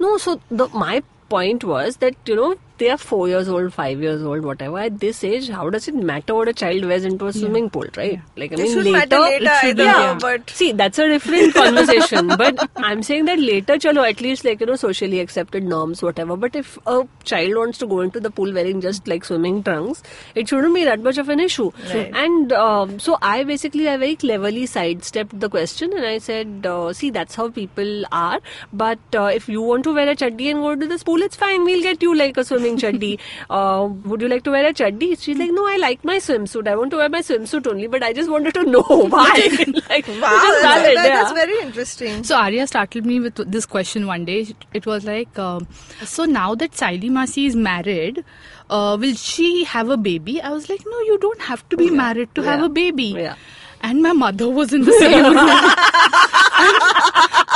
no? 0.00 0.16
So 0.18 0.40
the 0.50 0.68
my 0.70 1.02
point 1.28 1.64
was 1.64 1.98
that 1.98 2.14
you 2.26 2.36
know 2.36 2.54
they 2.78 2.90
are 2.90 2.96
four 2.98 3.28
years 3.28 3.48
old, 3.48 3.72
five 3.72 4.00
years 4.02 4.22
old, 4.22 4.44
whatever. 4.44 4.78
At 4.78 4.98
this 5.00 5.22
age, 5.24 5.48
how 5.48 5.70
does 5.70 5.86
it 5.88 5.94
matter 5.94 6.34
what 6.34 6.48
a 6.48 6.52
child 6.52 6.84
wears 6.84 7.04
into 7.04 7.26
a 7.26 7.32
swimming 7.32 7.70
pool, 7.70 7.86
right? 7.96 8.20
Like 8.36 8.52
I 8.52 8.56
mean, 8.56 8.66
shouldn't 8.68 8.94
later, 8.94 9.18
later 9.18 9.50
should- 9.60 9.80
either, 9.80 9.84
yeah. 9.84 10.18
but- 10.20 10.50
see, 10.50 10.72
that's 10.72 10.98
a 10.98 11.08
different 11.08 11.54
conversation. 11.60 12.28
but 12.28 12.68
I'm 12.76 13.02
saying 13.02 13.26
that 13.26 13.38
later, 13.38 13.74
chalo, 13.74 14.08
at 14.08 14.20
least 14.20 14.44
like 14.44 14.60
you 14.60 14.66
know, 14.66 14.76
socially 14.76 15.20
accepted 15.20 15.62
norms, 15.64 16.02
whatever. 16.02 16.36
But 16.36 16.56
if 16.56 16.78
a 16.86 17.06
child 17.24 17.54
wants 17.56 17.78
to 17.78 17.86
go 17.86 18.00
into 18.00 18.20
the 18.20 18.30
pool 18.30 18.52
wearing 18.52 18.80
just 18.80 19.06
like 19.06 19.24
swimming 19.24 19.62
trunks, 19.62 20.02
it 20.34 20.48
shouldn't 20.48 20.74
be 20.74 20.84
that 20.84 21.00
much 21.00 21.18
of 21.18 21.28
an 21.28 21.40
issue. 21.40 21.70
Right. 21.92 22.10
And 22.14 22.52
um, 22.52 22.98
so 22.98 23.18
I 23.22 23.44
basically 23.44 23.88
I 23.88 23.96
very 23.96 24.16
cleverly 24.16 24.66
sidestepped 24.66 25.38
the 25.38 25.48
question 25.48 25.92
and 25.92 26.04
I 26.04 26.18
said, 26.18 26.66
uh, 26.66 26.92
see, 26.92 27.10
that's 27.10 27.34
how 27.34 27.50
people 27.50 28.04
are. 28.12 28.40
But 28.72 28.98
uh, 29.14 29.24
if 29.26 29.48
you 29.48 29.62
want 29.62 29.84
to 29.84 29.94
wear 29.94 30.08
a 30.08 30.16
chaddi 30.16 30.50
and 30.50 30.60
go 30.60 30.74
to 30.74 30.86
this 30.86 31.02
pool, 31.04 31.22
it's 31.22 31.36
fine. 31.36 31.64
We'll 31.64 31.82
get 31.82 32.02
you 32.02 32.14
like 32.16 32.36
a 32.36 32.44
swimming 32.44 32.73
chaddi. 32.78 33.18
uh, 33.50 33.88
would 34.04 34.20
you 34.22 34.28
like 34.28 34.42
to 34.44 34.50
wear 34.50 34.66
a 34.66 34.72
chaddi? 34.72 35.20
She's 35.20 35.38
like, 35.38 35.50
no, 35.52 35.66
I 35.66 35.76
like 35.76 36.04
my 36.04 36.16
swimsuit. 36.16 36.66
I 36.68 36.76
want 36.76 36.90
to 36.92 36.96
wear 36.98 37.08
my 37.08 37.20
swimsuit 37.20 37.66
only. 37.66 37.86
But 37.86 38.02
I 38.02 38.12
just 38.12 38.30
wanted 38.30 38.54
to 38.54 38.64
know 38.74 38.82
why. 38.88 39.32
like, 39.88 40.06
Wow, 40.08 40.20
that's, 40.20 40.62
valid, 40.62 40.96
that- 40.96 41.04
yeah. 41.06 41.22
that's 41.22 41.32
very 41.32 41.58
interesting. 41.60 42.22
So 42.24 42.36
Arya 42.36 42.66
startled 42.66 43.06
me 43.06 43.20
with 43.20 43.36
this 43.50 43.66
question 43.66 44.06
one 44.06 44.24
day. 44.24 44.46
It 44.72 44.86
was 44.86 45.04
like, 45.04 45.38
um, 45.38 45.66
so 46.04 46.24
now 46.24 46.54
that 46.54 46.72
Saili 46.72 47.10
Masi 47.10 47.46
is 47.46 47.56
married, 47.56 48.24
uh, 48.70 48.96
will 49.00 49.14
she 49.14 49.64
have 49.64 49.88
a 49.90 49.96
baby? 49.96 50.40
I 50.40 50.50
was 50.50 50.68
like, 50.68 50.82
no, 50.86 51.00
you 51.00 51.18
don't 51.18 51.40
have 51.42 51.68
to 51.68 51.76
be 51.76 51.90
married 51.90 52.34
to 52.34 52.42
have 52.42 52.62
a 52.62 52.68
baby. 52.68 53.04
Yeah. 53.16 53.36
And 53.82 54.02
my 54.02 54.12
mother 54.12 54.48
was 54.48 54.72
in 54.72 54.80
the 54.82 54.92
same 54.92 55.24
room. 55.24 56.43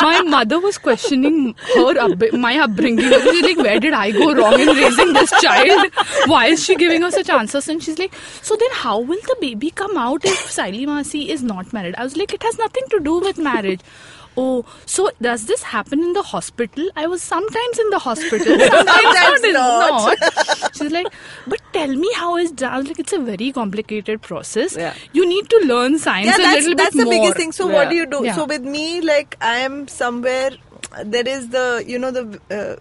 My 0.00 0.22
mother 0.22 0.58
was 0.60 0.78
questioning 0.78 1.54
her 1.74 1.98
up- 1.98 2.32
my 2.32 2.58
upbringing. 2.58 3.10
She's 3.10 3.42
like, 3.42 3.56
where 3.58 3.80
did 3.80 3.92
I 3.92 4.10
go 4.12 4.34
wrong 4.34 4.58
in 4.60 4.68
raising 4.68 5.12
this 5.12 5.30
child? 5.40 5.92
Why 6.26 6.46
is 6.46 6.64
she 6.64 6.76
giving 6.76 7.02
us 7.04 7.14
such 7.14 7.30
answers? 7.30 7.68
And 7.68 7.82
she's 7.82 7.98
like, 7.98 8.14
so 8.42 8.56
then 8.56 8.68
how 8.72 8.98
will 9.00 9.20
the 9.26 9.36
baby 9.40 9.70
come 9.70 9.96
out 9.96 10.24
if 10.24 10.38
Saili 10.56 10.86
Masi 10.86 11.28
is 11.28 11.42
not 11.42 11.72
married? 11.72 11.94
I 11.96 12.04
was 12.04 12.16
like, 12.16 12.32
it 12.32 12.42
has 12.42 12.58
nothing 12.58 12.84
to 12.90 13.00
do 13.00 13.18
with 13.18 13.38
marriage. 13.38 13.80
Oh, 14.40 14.64
so 14.86 15.10
does 15.26 15.46
this 15.46 15.62
happen 15.64 16.00
in 16.02 16.12
the 16.16 16.22
hospital? 16.22 16.88
I 16.96 17.06
was 17.12 17.22
sometimes 17.22 17.78
in 17.84 17.90
the 17.90 17.98
hospital, 17.98 18.58
sometimes 18.58 19.16
Sometimes 19.18 19.42
not. 19.54 20.18
not. 20.20 20.76
She's 20.76 20.92
like, 20.92 21.08
but 21.46 21.60
tell 21.72 21.88
me 22.02 22.12
how 22.14 22.36
is 22.36 22.52
done. 22.52 22.84
Like, 22.84 23.00
it's 23.00 23.12
a 23.12 23.18
very 23.18 23.50
complicated 23.52 24.22
process. 24.22 24.76
Yeah. 24.76 24.94
You 25.12 25.26
need 25.28 25.50
to 25.50 25.60
learn 25.66 25.98
science 25.98 26.28
yeah, 26.28 26.34
a 26.36 26.38
that's 26.38 26.60
little 26.66 26.76
that's 26.76 26.96
the 26.96 27.04
more. 27.04 27.12
biggest 27.14 27.36
thing. 27.36 27.52
So 27.52 27.68
Yeah. 27.68 27.74
what 27.74 27.90
do 27.90 27.96
you 27.96 28.06
do? 28.06 28.20
Yeah. 28.24 28.36
So 28.36 28.44
with 28.44 28.62
me, 28.62 29.00
like 29.00 29.36
I 29.40 29.56
am 29.70 29.88
somewhere. 29.88 30.50
There 31.04 31.26
is 31.26 31.48
the 31.48 31.84
you 31.86 31.98
know 31.98 32.10
the. 32.12 32.40
Uh, 32.50 32.76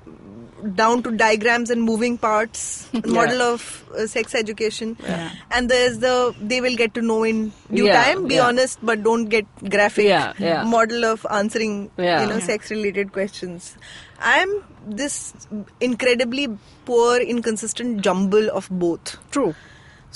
down 0.75 1.03
to 1.03 1.11
diagrams 1.11 1.69
and 1.69 1.81
moving 1.83 2.17
parts 2.17 2.89
model 3.05 3.41
of 3.41 3.85
uh, 3.95 4.07
sex 4.07 4.33
education 4.33 4.97
Yeah. 5.03 5.31
and 5.51 5.69
there's 5.69 5.99
the 5.99 6.33
they 6.41 6.61
will 6.61 6.75
get 6.75 6.93
to 6.95 7.01
know 7.01 7.23
in 7.23 7.51
due 7.71 7.85
Yeah, 7.85 8.03
time 8.03 8.27
be 8.27 8.35
yeah. 8.35 8.47
honest 8.47 8.79
but 8.81 9.03
don't 9.03 9.25
get 9.25 9.45
graphic 9.69 10.05
Yeah, 10.05 10.33
yeah. 10.39 10.63
model 10.63 11.05
of 11.05 11.25
answering 11.29 11.91
Yeah. 11.97 12.21
you 12.21 12.27
know 12.27 12.37
Yeah. 12.37 12.47
sex 12.47 12.71
related 12.71 13.11
questions 13.13 13.77
i 14.19 14.39
am 14.39 14.63
this 15.01 15.33
incredibly 15.79 16.47
poor 16.85 17.17
inconsistent 17.19 18.01
jumble 18.01 18.49
of 18.49 18.67
both 18.71 19.17
True. 19.31 19.53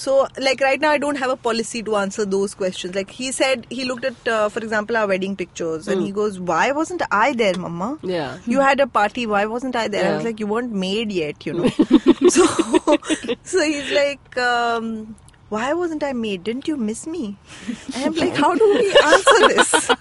So, 0.01 0.27
like 0.39 0.61
right 0.61 0.81
now, 0.81 0.89
I 0.89 0.97
don't 0.97 1.17
have 1.17 1.29
a 1.29 1.35
policy 1.37 1.83
to 1.83 1.95
answer 1.97 2.25
those 2.25 2.55
questions. 2.55 2.95
Like 2.95 3.11
he 3.11 3.31
said, 3.31 3.67
he 3.69 3.83
looked 3.85 4.03
at, 4.03 4.27
uh, 4.27 4.49
for 4.49 4.57
example, 4.59 4.97
our 4.97 5.07
wedding 5.11 5.35
pictures, 5.41 5.87
and 5.87 6.01
he 6.01 6.11
goes, 6.11 6.39
"Why 6.51 6.71
wasn't 6.77 7.03
I 7.17 7.33
there, 7.41 7.57
Mama? 7.65 7.89
Yeah. 8.01 8.39
you 8.53 8.61
had 8.61 8.79
a 8.79 8.87
party. 8.87 9.27
Why 9.33 9.45
wasn't 9.51 9.75
I 9.75 9.87
there?" 9.95 10.07
I 10.11 10.15
was 10.15 10.25
like, 10.29 10.39
"You 10.39 10.47
weren't 10.47 10.73
made 10.85 11.11
yet, 11.11 11.45
you 11.45 11.53
know." 11.53 11.69
so, 12.37 12.47
so 13.43 13.63
he's 13.63 13.91
like, 13.99 14.41
um, 14.47 15.15
"Why 15.49 15.67
wasn't 15.83 16.03
I 16.09 16.13
made? 16.23 16.43
Didn't 16.51 16.67
you 16.73 16.77
miss 16.89 17.05
me?" 17.05 17.23
And 17.93 18.05
I'm 18.05 18.15
like, 18.25 18.35
"How 18.45 18.55
do 18.55 18.73
we 18.81 18.91
answer 19.03 19.47
this?" 19.53 19.91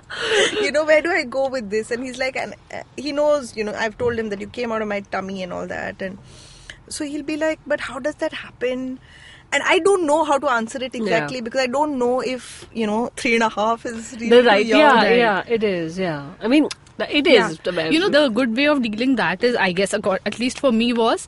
you 0.62 0.72
know, 0.72 0.84
where 0.92 1.02
do 1.02 1.10
I 1.10 1.24
go 1.24 1.48
with 1.48 1.68
this? 1.68 1.90
And 1.90 2.04
he's 2.04 2.18
like, 2.18 2.36
and 2.36 2.54
uh, 2.72 2.84
he 2.96 3.12
knows, 3.12 3.56
you 3.56 3.64
know, 3.64 3.74
I've 3.86 3.98
told 3.98 4.18
him 4.18 4.30
that 4.30 4.40
you 4.40 4.46
came 4.46 4.72
out 4.72 4.80
of 4.80 4.88
my 4.88 5.00
tummy 5.16 5.42
and 5.42 5.52
all 5.52 5.66
that, 5.66 6.00
and 6.00 6.18
so 6.88 7.04
he'll 7.04 7.22
be 7.34 7.36
like, 7.36 7.60
but 7.66 7.80
how 7.80 7.98
does 7.98 8.14
that 8.16 8.32
happen? 8.32 8.98
And 9.52 9.62
I 9.66 9.78
don't 9.80 10.06
know 10.06 10.24
how 10.24 10.38
to 10.38 10.48
answer 10.50 10.82
it 10.82 10.94
exactly 10.94 11.36
Yeah. 11.38 11.42
because 11.42 11.60
I 11.60 11.66
don't 11.66 11.98
know 11.98 12.20
if 12.20 12.66
you 12.72 12.86
know 12.86 13.00
three 13.16 13.34
and 13.34 13.42
a 13.42 13.48
half 13.50 13.84
is 13.86 14.12
really 14.14 14.30
The 14.30 14.42
right, 14.44 14.64
young. 14.66 14.80
yeah, 14.80 14.94
right. 14.94 15.16
yeah, 15.18 15.44
it 15.46 15.62
is, 15.62 15.98
yeah. 15.98 16.26
I 16.40 16.48
mean, 16.48 16.68
it 17.08 17.26
is. 17.26 17.58
You 17.66 18.00
know, 18.00 18.08
the 18.08 18.28
good 18.30 18.56
way 18.56 18.66
of 18.66 18.82
dealing 18.82 19.16
that 19.16 19.44
is, 19.44 19.56
I 19.56 19.72
guess, 19.72 19.92
at 19.94 20.38
least 20.38 20.60
for 20.60 20.72
me, 20.72 20.92
was 20.92 21.26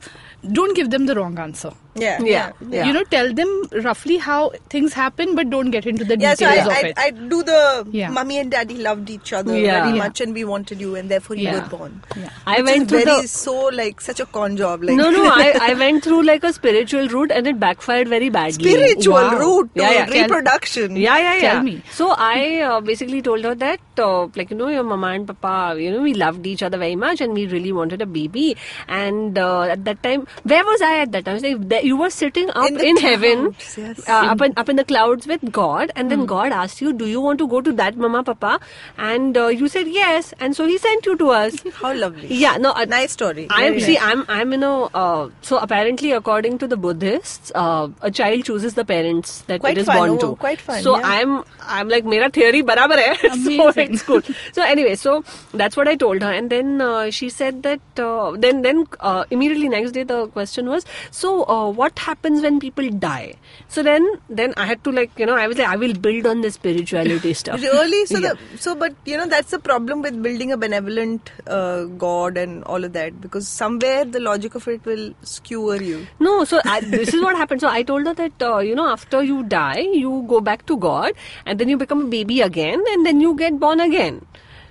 don't 0.51 0.75
give 0.75 0.89
them 0.89 1.05
the 1.05 1.15
wrong 1.15 1.37
answer. 1.39 1.71
Yeah, 1.97 2.21
Yeah, 2.21 2.51
yeah. 2.69 2.85
You 2.85 2.91
know, 2.91 3.03
tell 3.05 3.33
them 3.33 3.49
roughly 3.83 4.17
how 4.17 4.51
things 4.69 4.91
happen, 4.91 5.33
but 5.33 5.49
don't 5.49 5.71
get 5.71 5.85
into 5.85 6.03
the 6.03 6.17
Yeah, 6.19 6.33
so 6.35 6.45
details 6.45 6.67
I, 6.67 6.71
of 6.71 6.83
I, 6.85 6.87
it. 6.89 6.97
I 6.97 7.09
do 7.11 7.41
the 7.41 7.87
Yeah. 7.89 8.09
mummy 8.09 8.37
and 8.39 8.51
daddy 8.51 8.75
loved 8.79 9.09
each 9.09 9.31
other 9.31 9.57
Yeah. 9.57 9.83
very 9.85 9.95
Yeah. 9.97 10.03
much 10.03 10.19
and 10.19 10.33
we 10.33 10.43
wanted 10.43 10.81
you 10.81 10.95
and 10.95 11.07
therefore 11.09 11.37
you 11.37 11.43
Yeah. 11.43 11.61
were 11.63 11.77
born. 11.77 12.01
Yeah. 12.17 12.29
I 12.45 12.57
Which 12.57 12.65
went 12.71 12.89
through 12.89 13.03
very 13.05 13.21
the 13.21 13.27
so 13.29 13.53
like 13.77 14.01
such 14.01 14.19
a 14.19 14.25
con 14.25 14.57
job. 14.57 14.83
Like 14.83 14.97
no, 14.97 15.09
no. 15.09 15.23
I, 15.45 15.69
I 15.69 15.73
went 15.75 16.03
through 16.03 16.23
like 16.23 16.43
a 16.43 16.51
spiritual 16.51 17.07
route 17.07 17.31
and 17.31 17.47
it 17.47 17.61
backfired 17.61 18.09
very 18.09 18.27
badly. 18.29 18.69
spiritual 18.71 19.13
Wow. 19.13 19.37
route 19.39 19.73
to 19.75 19.81
Yeah, 19.81 19.91
yeah. 19.93 20.05
Tell- 20.07 20.21
reproduction. 20.23 20.97
Yeah, 20.97 21.17
yeah, 21.17 21.33
yeah. 21.35 21.51
Tell 21.53 21.63
me. 21.63 21.81
So 21.91 22.13
I 22.17 22.59
uh, 22.59 22.81
basically 22.81 23.21
told 23.21 23.45
her 23.45 23.55
that, 23.55 23.79
uh, 23.99 24.27
like, 24.35 24.51
you 24.51 24.57
know, 24.57 24.67
your 24.67 24.83
mama 24.83 25.07
and 25.13 25.25
papa, 25.25 25.79
you 25.79 25.91
know, 25.91 26.01
we 26.01 26.13
loved 26.13 26.45
each 26.45 26.61
other 26.61 26.77
very 26.77 26.97
much 26.97 27.21
and 27.21 27.33
we 27.33 27.47
really 27.47 27.71
wanted 27.71 28.01
a 28.01 28.05
baby. 28.05 28.57
And 28.89 29.37
uh, 29.39 29.61
at 29.61 29.85
that 29.85 30.03
time, 30.03 30.27
where 30.43 30.63
was 30.63 30.81
I 30.81 30.99
at 30.99 31.11
that 31.13 31.25
time? 31.25 31.39
Like, 31.39 31.83
you 31.83 31.97
were 31.97 32.09
sitting 32.09 32.49
up 32.51 32.69
In 32.69 32.79
in, 32.79 32.97
heaven, 32.97 33.55
yes. 33.77 34.07
uh, 34.07 34.11
up, 34.33 34.41
in, 34.41 34.53
up 34.57 34.69
in 34.69 34.75
the 34.75 34.83
clouds 34.83 35.27
with 35.27 35.51
God. 35.51 35.91
And 35.95 36.11
then 36.11 36.25
God 36.25 36.51
asked 36.51 36.81
you, 36.81 36.93
do 36.93 37.05
you 37.07 37.21
want 37.21 37.39
to 37.39 37.47
go 37.47 37.61
to 37.61 37.71
that 37.73 37.97
mama, 37.97 38.23
papa? 38.23 38.59
And 38.97 39.37
uh, 39.37 39.47
you 39.47 39.67
said 39.67 39.87
yes. 39.87 40.33
And 40.39 40.55
so 40.55 40.65
he 40.67 40.77
sent 40.77 41.05
you 41.05 41.17
to 41.17 41.29
us. 41.29 41.63
How 41.73 41.93
lovely. 41.93 42.27
Yeah, 42.33 42.57
no, 42.57 42.71
uh, 42.71 42.85
Nice 42.85 43.11
story. 43.13 43.47
I'm 43.49 43.73
Very 43.73 43.81
see. 43.81 43.93
nice. 43.95 44.03
I'm 44.03 44.25
I'm 44.29 44.53
in 44.53 44.63
a 44.63 44.83
uh, 44.85 45.29
so 45.41 45.57
apparently 45.57 46.11
according 46.11 46.57
to 46.59 46.67
the 46.67 46.77
Buddhists, 46.77 47.51
uh, 47.55 47.87
a 48.01 48.11
child 48.11 48.45
chooses 48.45 48.75
the 48.75 48.85
parents 48.85 49.41
that 49.47 49.59
Quite 49.61 49.77
it 49.77 49.81
is 49.81 49.87
fun, 49.87 49.97
born 49.97 50.09
oh, 50.11 50.17
to. 50.31 50.35
quite 50.35 50.61
fun, 50.61 50.81
So 50.83 50.97
yeah. 50.97 51.03
I'm 51.05 51.43
I'm 51.61 51.89
like 51.89 52.05
mera 52.05 52.29
theory 52.29 52.61
barabar 52.63 52.97
hai. 53.03 53.15
so 53.43 53.69
it's 53.81 54.03
cool. 54.03 54.21
So 54.53 54.61
anyway, 54.63 54.95
so 54.95 55.23
that's 55.53 55.75
what 55.75 55.87
I 55.87 55.95
told 55.95 56.21
her, 56.21 56.31
and 56.31 56.49
then 56.49 56.79
uh, 56.81 57.09
she 57.09 57.29
said 57.29 57.63
that 57.63 57.81
uh, 57.99 58.31
then 58.37 58.61
then 58.61 58.85
uh, 58.99 59.25
immediately 59.31 59.67
next 59.69 59.91
day 59.91 60.03
the 60.03 60.24
question 60.27 60.67
was 60.69 60.85
so 61.11 61.43
uh, 61.45 61.69
what 61.69 61.97
happens 61.99 62.41
when 62.41 62.59
people 62.59 62.89
die? 62.89 63.35
So 63.67 63.83
then 63.83 64.07
then 64.29 64.53
I 64.57 64.65
had 64.65 64.83
to 64.83 64.91
like 64.91 65.11
you 65.17 65.25
know 65.25 65.35
I 65.35 65.47
was 65.47 65.57
like 65.57 65.67
I 65.67 65.75
will 65.75 65.93
build 65.93 66.25
on 66.25 66.41
the 66.41 66.51
spirituality 66.51 67.33
stuff. 67.43 67.61
Really? 67.61 68.05
So, 68.05 68.17
Yeah. 68.19 68.33
the, 68.33 68.57
so, 68.57 68.75
but 68.75 68.93
you 69.05 69.17
know, 69.17 69.25
that's 69.27 69.51
the 69.51 69.59
problem 69.59 70.01
with 70.01 70.21
building 70.21 70.51
a 70.51 70.57
benevolent 70.57 71.31
uh, 71.47 71.83
God 71.85 72.37
and 72.37 72.63
all 72.65 72.83
of 72.83 72.93
that 72.93 73.19
because 73.21 73.47
somewhere 73.47 74.05
the 74.05 74.19
logic 74.19 74.55
of 74.55 74.67
it 74.67 74.85
will 74.85 75.13
skewer 75.23 75.75
you. 75.81 76.05
No, 76.19 76.43
so 76.45 76.61
I, 76.65 76.79
this 76.81 77.13
is 77.13 77.21
what 77.21 77.35
happened. 77.35 77.61
So 77.61 77.67
I 77.69 77.83
told 77.83 78.05
her 78.07 78.13
that 78.13 78.41
uh, 78.41 78.59
you 78.59 78.75
know 78.75 78.87
after 78.87 79.23
you 79.23 79.43
die, 79.43 79.79
you 79.79 80.25
go 80.27 80.41
back 80.41 80.65
to 80.67 80.77
God, 80.77 81.13
and 81.45 81.59
then 81.59 81.69
you 81.69 81.77
become 81.77 82.05
a 82.05 82.07
baby 82.07 82.41
again, 82.41 82.83
and 82.93 83.05
then 83.05 83.21
you 83.21 83.35
get 83.35 83.59
born 83.59 83.79
again. 83.79 84.25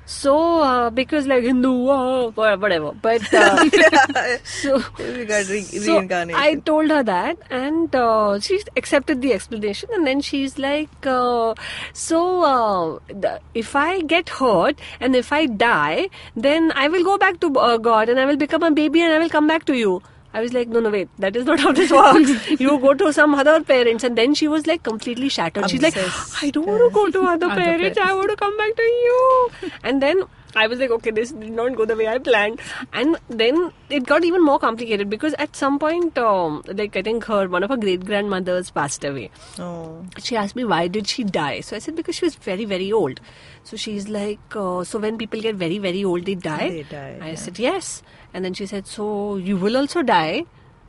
So 0.06 0.60
uh, 0.62 0.90
because 0.90 1.26
like 1.26 1.44
Hindu, 1.44 1.88
uh, 1.88 2.28
wha- 2.36 2.56
whatever. 2.56 2.92
But 2.92 3.22
uh, 3.34 3.58
so. 4.44 4.82
You 4.98 5.24
re- 5.26 5.62
So 5.62 5.94
reincarnation. 5.94 6.40
I 6.40 6.54
told 6.56 6.90
her 6.90 7.02
that, 7.02 7.38
and 7.50 7.94
uh, 7.94 8.38
she 8.40 8.60
accepted 8.76 9.22
the 9.22 9.32
explanation. 9.32 9.88
And 9.94 10.06
then 10.06 10.20
she's 10.20 10.58
like, 10.58 11.06
uh, 11.06 11.54
"So, 11.92 12.20
uh, 12.42 12.98
the, 13.08 13.40
if 13.54 13.74
I 13.74 14.00
get 14.02 14.28
hurt 14.28 14.78
and 15.00 15.16
if 15.16 15.32
I 15.32 15.46
die, 15.46 16.08
then 16.36 16.70
I 16.74 16.88
will 16.88 17.04
go 17.04 17.16
back 17.18 17.40
to 17.40 17.52
uh, 17.58 17.78
God 17.78 18.08
and 18.08 18.20
I 18.20 18.26
will 18.26 18.36
become 18.36 18.62
a 18.62 18.70
baby 18.70 19.00
and 19.00 19.12
I 19.12 19.18
will 19.18 19.30
come 19.30 19.46
back 19.46 19.64
to 19.66 19.74
you." 19.84 20.02
I 20.34 20.40
was 20.40 20.52
like, 20.52 20.68
no, 20.68 20.80
no, 20.80 20.90
wait, 20.90 21.08
that 21.20 21.36
is 21.36 21.44
not 21.46 21.60
how 21.64 21.72
this 21.72 21.90
works. 21.90 22.60
you 22.60 22.78
go 22.84 22.92
to 22.92 23.12
some 23.12 23.34
other 23.34 23.62
parents, 23.62 24.04
and 24.04 24.18
then 24.18 24.34
she 24.34 24.48
was 24.48 24.66
like 24.66 24.82
completely 24.82 25.28
shattered. 25.28 25.70
She's 25.70 25.80
like, 25.82 25.96
I 26.42 26.50
don't 26.50 26.66
want 26.66 26.82
to 26.82 26.90
go 26.92 27.08
to 27.10 27.22
other 27.34 27.46
Other 27.46 27.62
parents. 27.62 27.98
I 27.98 28.12
want 28.14 28.30
to 28.30 28.36
come 28.36 28.56
back 28.56 28.74
to 28.76 28.82
you. 28.82 29.50
And 29.84 30.02
then 30.02 30.24
I 30.56 30.66
was 30.66 30.78
like, 30.78 30.90
okay, 30.90 31.10
this 31.10 31.32
did 31.32 31.52
not 31.52 31.76
go 31.76 31.84
the 31.84 31.96
way 31.96 32.06
I 32.06 32.18
planned. 32.18 32.60
And 32.92 33.16
then 33.28 33.72
it 33.90 34.06
got 34.06 34.24
even 34.24 34.42
more 34.44 34.58
complicated 34.58 35.10
because 35.10 35.34
at 35.34 35.56
some 35.56 35.78
point, 35.78 36.16
um, 36.18 36.62
like 36.66 36.96
I 36.96 37.02
think 37.02 37.24
her 37.24 37.48
one 37.48 37.64
of 37.64 37.70
her 37.70 37.76
great 37.76 38.04
grandmothers 38.04 38.70
passed 38.70 39.04
away. 39.04 39.30
oh. 39.58 40.04
She 40.18 40.36
asked 40.36 40.56
me 40.56 40.64
why 40.64 40.86
did 40.88 41.06
she 41.08 41.24
die. 41.24 41.60
So 41.60 41.76
I 41.76 41.78
said 41.80 41.96
because 41.96 42.14
she 42.16 42.24
was 42.24 42.36
very 42.36 42.64
very 42.64 42.92
old. 42.92 43.20
So 43.64 43.76
she's 43.76 44.08
like, 44.08 44.40
uh, 44.54 44.84
so 44.84 44.98
when 44.98 45.18
people 45.18 45.40
get 45.40 45.56
very 45.56 45.78
very 45.78 46.04
old, 46.04 46.26
they 46.26 46.34
die. 46.34 46.68
They 46.68 46.82
die, 46.82 47.18
I 47.20 47.28
yeah. 47.30 47.34
said 47.34 47.58
yes, 47.58 48.02
and 48.32 48.44
then 48.44 48.54
she 48.54 48.66
said, 48.66 48.86
so 48.86 49.36
you 49.36 49.56
will 49.56 49.76
also 49.76 50.02
die. 50.02 50.44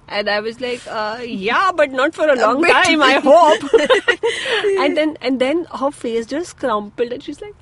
And 0.08 0.30
I 0.30 0.40
was 0.40 0.62
like, 0.62 0.82
uh, 0.88 1.22
yeah, 1.26 1.72
but 1.76 1.90
not 1.90 2.14
for 2.14 2.30
a 2.30 2.36
long 2.40 2.64
time, 2.64 3.02
I 3.02 3.14
hope. 3.14 3.64
and 4.84 4.96
then 4.96 5.18
and 5.22 5.40
then 5.40 5.66
her 5.74 5.90
face 5.90 6.28
just 6.28 6.58
crumpled, 6.60 7.12
and 7.12 7.24
she's 7.24 7.42
like, 7.42 7.56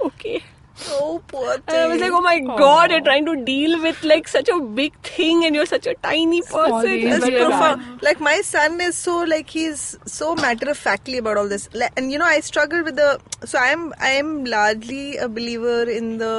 okay. 0.00 0.42
Oh, 0.91 1.21
poor 1.27 1.55
thing. 1.55 1.63
And 1.67 1.77
I 1.77 1.87
was 1.87 1.99
like, 2.01 2.11
oh 2.13 2.21
my 2.21 2.39
god, 2.39 2.91
you're 2.91 3.01
trying 3.01 3.25
to 3.25 3.35
deal 3.43 3.81
with 3.81 4.01
like 4.03 4.29
such 4.29 4.47
a 4.47 4.59
big 4.61 4.93
thing, 5.07 5.43
and 5.43 5.53
you're 5.53 5.65
such 5.65 5.87
a 5.87 5.93
tiny 5.95 6.41
person. 6.41 6.53
Sorry, 6.69 7.01
It's 7.03 7.19
That's 7.19 7.25
very 7.25 7.39
bad. 7.41 7.49
profound. 7.49 8.01
Like 8.01 8.21
my 8.21 8.39
son 8.41 8.79
is 8.79 8.95
so 8.95 9.17
like 9.23 9.49
he's 9.49 9.97
so 10.05 10.35
matter 10.35 10.69
of 10.69 10.77
factly 10.77 11.17
about 11.17 11.35
all 11.35 11.49
this, 11.49 11.67
Like, 11.73 11.91
and 11.97 12.13
you 12.13 12.17
know 12.17 12.25
I 12.25 12.39
struggle 12.39 12.81
with 12.85 12.95
the. 12.95 13.19
So 13.45 13.59
I 13.59 13.67
am 13.79 13.93
I 13.99 14.11
am 14.21 14.45
largely 14.45 15.17
a 15.17 15.27
believer 15.27 15.83
in 15.97 16.17
the 16.17 16.33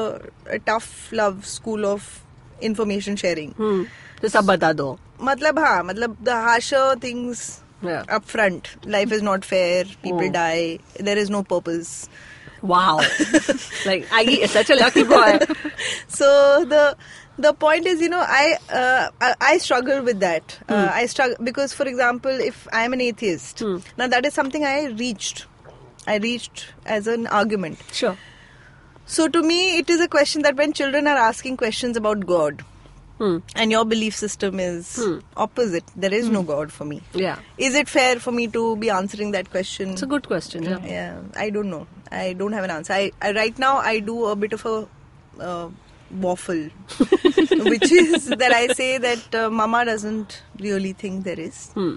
uh, 0.51 0.57
tough 0.65 1.13
love 1.13 1.45
school 1.45 1.85
of 1.85 2.09
information 2.63 3.17
sharing. 3.17 3.53
Hmm. 3.63 3.83
तो 4.23 4.29
सब 4.29 4.45
बता 4.47 4.73
दो 4.79 4.87
मतलब 5.27 5.59
हाँ 5.59 5.83
मतलब 5.91 6.17
the 6.25 6.35
harsher 6.49 6.87
things 7.05 7.45
Yeah. 7.83 8.03
up 8.15 8.25
front. 8.31 8.67
Life 8.95 9.13
is 9.19 9.23
not 9.27 9.45
fair. 9.51 9.85
People 10.03 10.27
Oh. 10.27 10.33
die. 10.33 10.79
There 11.09 11.17
is 11.21 11.31
no 11.35 11.43
purpose. 11.53 11.93
Wow. 12.68 12.98
like 13.86 14.08
Aggie 14.12 14.42
is 14.42 14.52
such 14.52 14.70
a 14.70 14.76
lucky 14.76 15.04
boy. 15.04 15.40
so 16.08 16.66
the 16.66 16.98
the 17.38 17.54
point 17.54 17.86
is 17.86 18.00
you 18.02 18.08
know 18.08 18.24
i 18.26 18.44
uh, 18.82 19.10
I, 19.22 19.34
I 19.54 19.58
struggle 19.58 20.02
with 20.02 20.20
that 20.22 20.58
uh, 20.70 20.90
i 21.00 21.06
struggle 21.06 21.36
because 21.48 21.74
for 21.74 21.86
example 21.86 22.32
if 22.46 22.62
i 22.72 22.84
am 22.86 22.94
an 22.98 23.02
atheist 23.02 23.60
Hmm. 23.60 23.78
now 23.98 24.08
that 24.14 24.26
is 24.30 24.34
something 24.34 24.64
i 24.64 24.86
reached 25.02 25.42
i 26.08 26.16
reached 26.28 26.64
as 26.86 27.08
an 27.16 27.28
argument 27.28 27.84
Sure. 27.92 28.16
so 29.06 29.28
to 29.28 29.42
me 29.50 29.58
it 29.80 29.90
is 29.90 30.00
a 30.00 30.08
question 30.08 30.44
that 30.48 30.56
when 30.56 30.72
children 30.72 31.08
are 31.16 31.18
asking 31.26 31.58
questions 31.58 31.98
about 32.04 32.26
god 32.26 32.64
Hmm. 33.18 33.38
and 33.56 33.72
your 33.72 33.86
belief 33.86 34.16
system 34.22 34.60
is 34.60 34.88
Hmm. 35.02 35.20
opposite 35.44 35.86
there 36.06 36.14
is 36.14 36.30
no 36.30 36.42
god 36.44 36.72
for 36.78 36.86
me 36.90 36.98
Yeah. 37.14 37.38
is 37.68 37.76
it 37.82 37.88
fair 37.92 38.20
for 38.26 38.32
me 38.40 38.48
to 38.56 38.64
be 38.82 38.90
answering 38.90 39.32
that 39.36 39.50
question 39.52 39.92
It's 39.94 40.04
a 40.08 40.10
good 40.14 40.28
question. 40.28 40.64
Yeah. 40.72 40.80
yeah, 40.96 41.20
I 41.46 41.50
don't 41.50 41.70
know. 41.70 41.88
I 42.12 42.34
don't 42.34 42.52
have 42.60 42.66
an 42.66 42.72
answer. 42.72 42.94
I, 42.94 43.12
I 43.22 43.32
right 43.38 43.58
now 43.66 43.78
I 43.78 44.00
do 44.00 44.18
a 44.26 44.36
bit 44.36 44.52
of 44.58 44.66
a 44.66 44.76
uh, 45.40 45.70
waffle, 46.26 46.66
which 47.74 47.92
is 47.92 48.28
that 48.28 48.52
I 48.54 48.68
say 48.82 48.98
that 48.98 49.34
uh, 49.44 49.50
Mama 49.50 49.86
doesn't 49.86 50.42
really 50.60 50.92
think 50.94 51.24
there 51.24 51.40
is, 51.40 51.62
Hmm. 51.80 51.96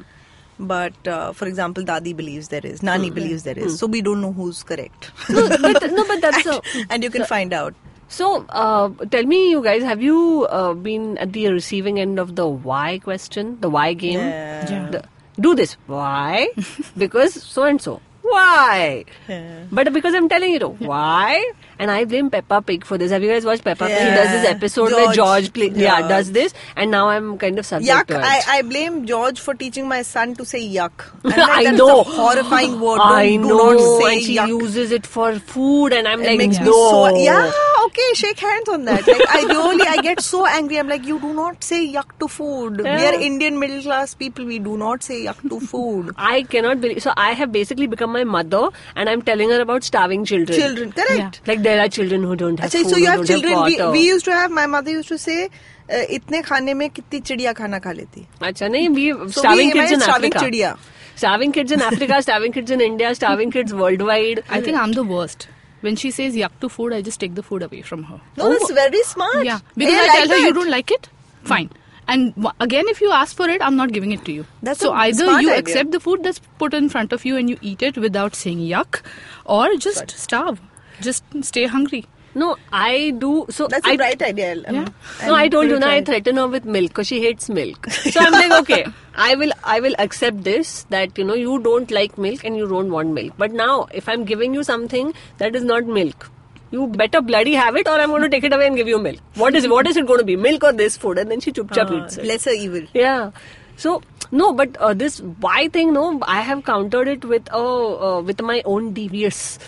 but 0.61 1.07
uh, 1.17 1.33
for 1.33 1.47
example, 1.47 1.85
Dadi 1.85 2.15
believes 2.17 2.49
there 2.49 2.65
is, 2.65 2.83
Nani 2.83 3.11
believes 3.11 3.43
there 3.43 3.59
is. 3.59 3.79
So 3.79 3.87
we 3.87 4.03
don't 4.03 4.21
know 4.21 4.33
who's 4.33 4.63
correct, 4.63 5.11
No, 5.29 5.49
but 5.49 5.91
no, 5.91 6.05
but 6.15 6.21
that's 6.21 6.47
a, 6.55 6.61
and 6.91 7.03
you 7.03 7.11
can 7.11 7.25
find 7.25 7.53
out. 7.53 7.75
So. 8.09 8.45
Uh, 8.49 8.91
tell 9.11 9.25
me, 9.25 9.51
you 9.51 9.63
guys, 9.63 9.83
have 9.83 10.03
you 10.03 10.47
uh, 10.51 10.75
been 10.75 11.19
at 11.19 11.33
the 11.33 11.49
receiving 11.49 12.01
end 12.01 12.19
of 12.19 12.37
the 12.37 12.47
why 12.47 12.99
question, 12.99 13.61
the 13.61 13.71
why 13.71 13.93
game? 13.93 14.19
Yeah. 14.19 14.71
Yeah. 14.71 14.91
The, 14.91 15.05
do 15.41 15.55
this. 15.55 15.77
Why? 15.87 16.49
because 16.97 17.35
so 17.43 17.65
and 17.65 17.81
so. 17.81 18.01
Why? 18.23 19.05
Yeah. 19.29 19.65
But 19.73 19.93
because 19.93 20.15
I'm 20.15 20.29
telling 20.29 20.53
you, 20.53 20.59
to, 20.59 20.69
why? 20.69 21.53
And 21.79 21.91
I 21.91 22.05
blame 22.05 22.31
Peppa 22.31 22.61
Pig 22.63 22.85
for 22.85 22.99
this. 22.99 23.11
Have 23.13 23.23
you 23.23 23.31
guys 23.31 23.45
watched 23.45 23.65
Peppa 23.65 23.87
Pig? 23.87 23.97
He 23.99 24.05
Yeah. 24.05 24.15
does 24.17 24.31
this 24.33 24.51
episode 24.51 24.93
where 24.93 25.05
George. 25.13 25.17
George, 25.29 25.53
play, 25.53 25.69
yeah, 25.75 26.09
does 26.09 26.33
this, 26.33 26.55
and 26.77 26.91
now 26.91 27.09
I'm 27.09 27.39
kind 27.39 27.59
of 27.59 27.67
subject 27.67 27.91
Yuck! 27.93 28.07
to 28.09 28.19
it. 28.19 28.25
I, 28.25 28.59
I 28.59 28.63
blame 28.63 29.07
George 29.07 29.41
for 29.41 29.55
teaching 29.55 29.87
my 29.89 30.03
son 30.03 30.35
to 30.37 30.45
say 30.45 30.61
yuck. 30.77 31.05
Like, 31.25 31.39
I 31.39 31.65
"That's 31.65 31.79
know. 31.79 32.01
a 32.01 32.05
horrifying 32.05 32.81
word. 32.87 32.99
I 33.01 33.37
Don't- 33.37 33.43
do 33.43 33.49
know, 33.49 33.73
not 33.73 34.03
say 34.03 34.15
and 34.17 34.25
she 34.25 34.37
yuck. 34.37 34.49
uses 34.49 34.93
it 34.93 35.07
for 35.07 35.35
food, 35.39 35.93
and 35.93 36.09
I'm 36.09 36.23
It 36.23 36.29
like, 36.29 36.39
makes 36.39 36.59
no. 36.61 36.65
me 36.65 36.71
so 36.73 37.17
yeah 37.25 37.53
okay 37.85 38.07
shake 38.15 38.41
hands 38.41 38.69
on 38.69 38.85
that 38.87 39.07
like 39.07 39.23
i 39.35 39.43
really 39.51 39.87
i 39.87 39.97
get 40.07 40.21
so 40.21 40.45
angry 40.47 40.79
i'm 40.81 40.89
like 40.89 41.05
you 41.07 41.19
do 41.21 41.33
not 41.33 41.63
say 41.63 41.79
yuck 41.97 42.09
to 42.19 42.27
food 42.27 42.81
we 42.81 42.89
are 43.11 43.15
indian 43.27 43.59
middle 43.61 43.81
class 43.83 44.15
people 44.23 44.45
we 44.45 44.59
do 44.59 44.77
not 44.77 45.03
say 45.09 45.19
yuck 45.27 45.41
to 45.49 45.61
food 45.61 46.11
I 46.17 46.43
cannot 46.43 46.81
believe. 46.81 47.03
So 47.03 47.13
I 47.17 47.33
have 47.33 47.53
basically 47.53 47.87
become 47.87 48.13
my 48.13 48.25
mother, 48.25 48.69
and 48.97 49.09
I'm 49.09 49.23
telling 49.23 49.51
her 49.51 49.61
about 49.61 49.85
starving 49.85 50.25
children. 50.25 50.59
children 50.59 50.93
correct 50.93 51.41
Like 51.47 51.63
there 51.68 51.80
are 51.82 51.88
children 51.90 52.24
who 52.24 52.36
don't 52.36 52.60
have 52.60 52.72
Achha, 52.72 52.82
food, 52.84 52.90
so 52.90 52.98
you 52.98 53.06
who 53.06 53.12
have 53.12 53.20
don't 53.20 53.28
children 53.28 53.54
have 53.54 53.66
we, 53.66 53.78
water. 53.78 53.92
we 53.92 54.02
used 54.08 54.26
to 54.26 54.32
have 54.32 54.52
my 54.52 54.66
mother 54.66 54.92
used 54.92 55.10
to 55.10 55.18
say 55.18 55.38
uh, 55.46 56.04
इतने 56.18 56.42
खाने 56.44 56.74
में 56.74 56.90
कितनी 56.90 57.20
चिड़िया 57.20 57.54
खाना 57.54 57.80
खा 57.80 57.92
लेती 57.92 58.26
अच्छा 58.42 58.68
नहीं 58.68 58.90
we 58.96 59.12
So 59.34 59.42
starving 59.42 59.68
we 59.68 59.74
kids 59.74 59.92
in 59.92 60.00
imagine 60.00 60.02
starving 60.02 60.34
Africa. 60.34 60.46
चिड़िया 60.46 60.78
Starving 61.16 61.52
kids 61.52 61.72
in 61.72 61.82
Africa, 61.82 62.22
starving 62.24 62.52
kids 62.54 62.72
in 62.72 62.82
India, 62.82 63.14
starving 63.14 63.52
kids 63.52 63.74
worldwide. 63.74 64.44
I 64.50 64.62
think 64.62 64.78
I'm 64.84 64.94
the 64.94 65.04
worst. 65.04 65.48
When 65.82 65.96
she 65.96 66.10
says 66.12 66.36
yuck 66.36 66.54
to 66.62 66.70
food, 66.70 66.94
I 66.94 67.02
just 67.02 67.20
take 67.20 67.36
the 67.36 67.44
food 67.44 67.62
away 67.62 67.82
from 67.82 68.04
her. 68.12 68.20
no 68.38 68.50
that's 68.54 68.72
very 68.72 69.04
smart 69.04 69.44
Yeah, 69.46 69.60
because 69.76 69.94
Hey, 69.94 70.00
I, 70.02 70.08
like 70.08 70.18
tell 70.18 70.30
her 70.30 70.38
you 70.38 70.54
that. 70.54 70.60
don't 70.60 70.72
like 70.72 70.90
it, 70.92 71.10
fine. 71.44 71.70
And 72.08 72.34
w- 72.36 72.54
again, 72.60 72.90
if 72.94 73.00
you 73.02 73.12
ask 73.12 73.36
for 73.42 73.48
it, 73.50 73.62
I'm 73.62 73.76
not 73.82 73.92
giving 73.98 74.12
it 74.14 74.24
to 74.26 74.32
you. 74.38 74.46
That's 74.70 74.80
so 74.80 74.92
a 74.92 74.96
either 75.04 75.26
smart 75.26 75.42
you 75.44 75.50
idea. 75.52 75.60
accept 75.60 75.92
the 75.92 76.00
food 76.00 76.24
that's 76.24 76.40
put 76.64 76.74
in 76.74 76.90
front 76.90 77.14
of 77.14 77.26
you 77.26 77.38
and 77.38 77.50
you 77.50 77.58
eat 77.62 77.82
it 77.84 77.98
without 77.98 78.36
saying 78.36 78.60
yuck, 78.72 79.02
or 79.46 79.76
just 79.76 80.10
starve. 80.24 80.60
Just 81.01 81.25
stay 81.43 81.67
hungry. 81.67 82.05
No, 82.35 82.57
I 82.71 83.15
do. 83.19 83.47
So 83.51 83.67
That's 83.67 83.87
I, 83.87 83.93
a 83.93 83.97
bright 83.97 84.23
idea. 84.23 84.49
I'm- 84.55 84.75
Yeah. 84.75 84.89
No, 85.27 85.35
I'm 85.35 85.51
told 85.51 85.71
you 85.71 85.79
now. 85.79 85.91
I 85.91 86.03
threaten 86.05 86.37
her 86.37 86.47
with 86.47 86.65
milk 86.65 86.91
because 86.91 87.09
she 87.09 87.21
hates 87.23 87.49
milk. 87.49 87.87
So 88.17 88.21
I'm 88.21 88.33
like, 88.33 88.53
okay, 88.63 88.87
I 89.17 89.35
will, 89.35 89.53
I 89.65 89.81
will 89.81 89.95
accept 89.99 90.45
this 90.45 90.85
that 90.91 91.19
you 91.19 91.25
know 91.25 91.35
you 91.35 91.59
don't 91.69 91.91
like 91.91 92.19
milk 92.27 92.45
and 92.45 92.57
you 92.57 92.69
don't 92.69 92.91
want 92.97 93.11
milk. 93.21 93.33
But 93.45 93.53
now, 93.53 93.87
if 94.03 94.09
I'm 94.09 94.25
giving 94.25 94.55
you 94.55 94.63
something 94.63 95.15
that 95.39 95.57
is 95.57 95.65
not 95.65 95.87
milk, 95.87 96.31
you 96.71 96.87
better 96.87 97.21
bloody 97.23 97.55
have 97.55 97.77
it, 97.77 97.89
or 97.89 97.99
I'm 97.99 98.11
going 98.11 98.23
to 98.23 98.29
take 98.29 98.45
it 98.45 98.53
away 98.53 98.67
and 98.69 98.77
give 98.77 98.87
you 98.89 98.99
milk. 98.99 99.19
What 99.35 99.55
is, 99.57 99.67
what 99.67 99.87
is 99.87 99.97
it 99.97 100.07
going 100.07 100.21
to 100.21 100.25
be, 100.25 100.37
milk 100.37 100.63
or 100.63 100.73
this 100.73 100.97
food? 100.99 101.19
And 101.19 101.31
then 101.31 101.41
she 101.41 101.51
chup 101.51 101.73
chap 101.73 101.91
Uh, 101.91 102.05
eats 102.05 102.19
it. 102.19 102.27
lesser 102.27 102.51
evil. 102.51 102.83
Yeah. 102.93 103.31
So 103.77 104.03
no, 104.31 104.53
but 104.53 104.77
uh, 104.77 104.93
this 104.93 105.21
why 105.49 105.69
thing, 105.69 105.93
no, 105.95 106.21
I 106.23 106.41
have 106.43 106.65
countered 106.65 107.09
it 107.09 107.25
with 107.25 107.51
uh, 107.53 108.17
uh, 108.19 108.21
with 108.21 108.41
my 108.43 108.63
own 108.67 108.93
devious 108.93 109.59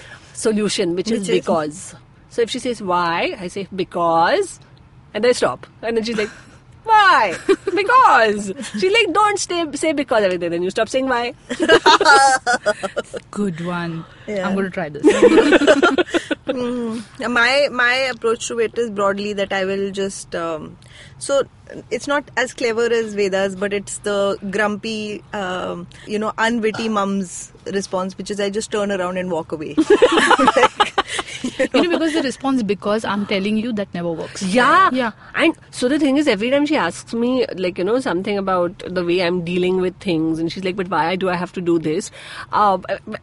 solution, 0.40 0.96
which, 0.96 1.10
is 1.10 1.28
is? 1.28 1.40
because. 1.40 1.94
So 2.30 2.42
if 2.42 2.50
she 2.50 2.58
says 2.58 2.82
why, 2.82 3.36
I 3.38 3.48
say 3.48 3.68
because, 3.74 4.60
and 5.12 5.24
I 5.24 5.32
stop, 5.32 5.66
and 5.82 5.96
then 5.96 6.04
she's 6.04 6.16
like. 6.16 6.30
Why? 6.84 7.36
because 7.74 8.52
she's 8.78 8.92
like, 8.92 9.12
don't 9.12 9.38
stay, 9.38 9.64
say 9.74 9.92
because 9.92 10.22
everything. 10.24 10.50
Then 10.50 10.62
you 10.62 10.70
stop 10.70 10.88
saying 10.88 11.08
why. 11.08 11.34
Good 13.30 13.64
one. 13.64 14.04
Yeah. 14.26 14.48
I'm 14.48 14.54
going 14.54 14.66
to 14.66 14.70
try 14.70 14.88
this. 14.88 15.04
Mm, 16.50 17.04
my 17.30 17.68
my 17.70 17.94
approach 18.12 18.48
to 18.48 18.58
it 18.58 18.76
is 18.76 18.90
broadly 18.90 19.32
that 19.34 19.52
I 19.52 19.64
will 19.64 19.92
just 19.92 20.34
um, 20.34 20.76
so 21.18 21.44
it's 21.90 22.06
not 22.08 22.28
as 22.36 22.52
clever 22.52 22.86
as 22.86 23.14
Veda's, 23.14 23.54
but 23.54 23.72
it's 23.72 23.98
the 23.98 24.36
grumpy, 24.50 25.22
um, 25.32 25.86
you 26.06 26.18
know, 26.18 26.32
unwitty 26.38 26.88
mum's 26.88 27.52
response, 27.66 28.18
which 28.18 28.30
is 28.30 28.40
I 28.40 28.50
just 28.50 28.72
turn 28.72 28.90
around 28.90 29.18
and 29.18 29.30
walk 29.30 29.52
away. 29.52 29.76
you 31.74 31.82
know, 31.82 31.98
because 31.98 32.14
the 32.14 32.22
response 32.22 32.62
because 32.62 33.04
I'm 33.04 33.26
telling 33.26 33.56
you 33.56 33.72
that 33.74 33.92
never 33.94 34.10
works. 34.10 34.42
Yeah. 34.42 34.90
Yeah. 34.92 35.12
And 35.34 35.54
so 35.70 35.88
the 35.88 35.98
thing 35.98 36.16
is, 36.16 36.28
every 36.28 36.50
time 36.50 36.66
she 36.66 36.76
asks 36.76 37.14
me, 37.14 37.46
like, 37.56 37.78
you 37.78 37.84
know, 37.84 38.00
something 38.00 38.38
about 38.38 38.78
the 38.86 39.04
way 39.04 39.22
I'm 39.22 39.44
dealing 39.44 39.80
with 39.80 39.96
things, 39.98 40.38
and 40.38 40.50
she's 40.50 40.64
like, 40.64 40.76
but 40.76 40.88
why 40.88 41.16
do 41.16 41.28
I 41.28 41.36
have 41.36 41.52
to 41.52 41.60
do 41.60 41.78
this? 41.78 42.10
Uh, 42.52 42.78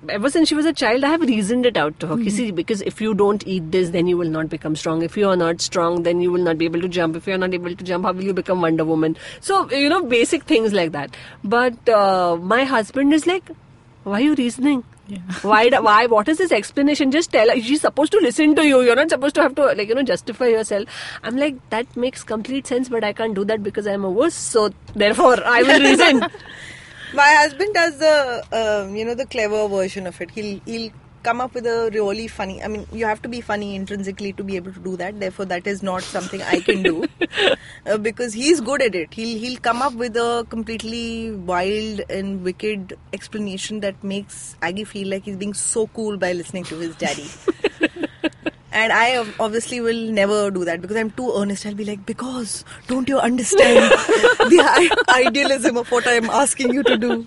ever 0.09 0.29
since 0.29 0.49
she 0.49 0.55
was 0.55 0.65
a 0.65 0.73
child, 0.73 1.03
I 1.03 1.09
have 1.09 1.21
reasoned 1.21 1.65
it 1.65 1.77
out 1.77 1.99
to 1.99 2.07
her. 2.07 2.15
Mm-hmm. 2.15 2.29
See, 2.29 2.51
because 2.51 2.81
if 2.81 3.01
you 3.01 3.13
don't 3.13 3.45
eat 3.47 3.71
this, 3.71 3.89
then 3.89 4.07
you 4.07 4.17
will 4.17 4.29
not 4.29 4.49
become 4.49 4.75
strong. 4.75 5.01
If 5.01 5.17
you 5.17 5.29
are 5.29 5.35
not 5.35 5.61
strong, 5.61 6.03
then 6.03 6.21
you 6.21 6.31
will 6.31 6.43
not 6.43 6.57
be 6.57 6.65
able 6.65 6.81
to 6.81 6.87
jump. 6.87 7.15
If 7.15 7.27
you 7.27 7.33
are 7.33 7.37
not 7.37 7.53
able 7.53 7.75
to 7.75 7.83
jump, 7.83 8.05
how 8.05 8.13
will 8.13 8.23
you 8.23 8.33
become 8.33 8.61
Wonder 8.61 8.85
Woman? 8.85 9.17
So, 9.41 9.69
you 9.71 9.89
know, 9.89 10.03
basic 10.03 10.43
things 10.43 10.73
like 10.73 10.91
that. 10.91 11.15
But 11.43 11.89
uh, 11.89 12.37
my 12.37 12.63
husband 12.63 13.13
is 13.13 13.27
like, 13.27 13.49
why 14.03 14.19
are 14.19 14.21
you 14.21 14.35
reasoning? 14.35 14.83
Yeah. 15.09 15.19
why 15.41 15.69
why 15.69 16.05
what 16.05 16.27
is 16.27 16.37
this 16.37 16.51
explanation 16.51 17.11
just 17.11 17.31
tell 17.31 17.49
her 17.49 17.59
she's 17.61 17.79
supposed 17.81 18.11
to 18.11 18.19
listen 18.19 18.55
to 18.55 18.65
you 18.67 18.81
you're 18.81 18.95
not 18.95 19.09
supposed 19.09 19.35
to 19.35 19.41
have 19.41 19.55
to 19.55 19.67
like 19.67 19.87
you 19.87 19.95
know 19.95 20.03
justify 20.03 20.47
yourself 20.47 20.89
i'm 21.23 21.37
like 21.37 21.61
that 21.69 21.95
makes 21.95 22.23
complete 22.23 22.67
sense 22.67 22.89
but 22.89 23.05
i 23.05 23.13
can't 23.13 23.33
do 23.33 23.45
that 23.45 23.63
because 23.63 23.87
i'm 23.87 24.03
a 24.03 24.09
wuss 24.09 24.33
so 24.33 24.69
therefore 24.95 25.37
i 25.45 25.63
will 25.63 25.79
reason 25.79 26.19
my 27.13 27.29
husband 27.41 27.73
does 27.73 27.97
the 27.97 28.43
um, 28.51 28.95
you 28.95 29.05
know 29.05 29.15
the 29.15 29.25
clever 29.25 29.67
version 29.67 30.07
of 30.07 30.19
it. 30.21 30.31
He'll 30.31 30.59
he'll 30.65 30.91
come 31.23 31.41
up 31.41 31.53
with 31.53 31.65
a 31.65 31.89
really 31.93 32.27
funny. 32.27 32.63
I 32.63 32.67
mean, 32.67 32.85
you 32.91 33.05
have 33.05 33.21
to 33.23 33.29
be 33.29 33.41
funny 33.41 33.75
intrinsically 33.75 34.33
to 34.33 34.43
be 34.43 34.55
able 34.55 34.73
to 34.73 34.79
do 34.79 34.97
that. 34.97 35.19
Therefore, 35.19 35.45
that 35.45 35.67
is 35.67 35.83
not 35.83 36.03
something 36.03 36.41
I 36.41 36.59
can 36.59 36.83
do 36.83 37.05
uh, 37.85 37.97
because 37.97 38.33
he's 38.33 38.61
good 38.61 38.81
at 38.81 38.95
it. 38.95 39.13
He'll 39.13 39.37
he'll 39.37 39.59
come 39.59 39.81
up 39.81 39.93
with 39.93 40.15
a 40.17 40.45
completely 40.49 41.31
wild 41.31 42.01
and 42.09 42.43
wicked 42.43 42.97
explanation 43.13 43.79
that 43.81 44.03
makes 44.03 44.55
Aggie 44.61 44.83
feel 44.83 45.07
like 45.07 45.23
he's 45.23 45.37
being 45.37 45.53
so 45.53 45.87
cool 45.87 46.17
by 46.17 46.33
listening 46.33 46.63
to 46.65 46.77
his 46.77 46.95
daddy. 46.95 47.29
And 48.77 48.93
I 48.93 49.25
obviously 49.39 49.81
will 49.81 50.11
never 50.11 50.51
do 50.51 50.63
that 50.65 50.81
because 50.81 50.97
I'm 50.97 51.09
too 51.09 51.33
earnest. 51.35 51.65
I'll 51.65 51.73
be 51.73 51.83
like, 51.83 52.05
because 52.05 52.63
don't 52.87 53.09
you 53.09 53.17
understand 53.17 53.91
the 54.51 55.03
idealism 55.09 55.77
of 55.77 55.91
what 55.91 56.07
I'm 56.07 56.29
asking 56.29 56.75
you 56.75 56.83
to 56.83 56.95
do? 56.95 57.25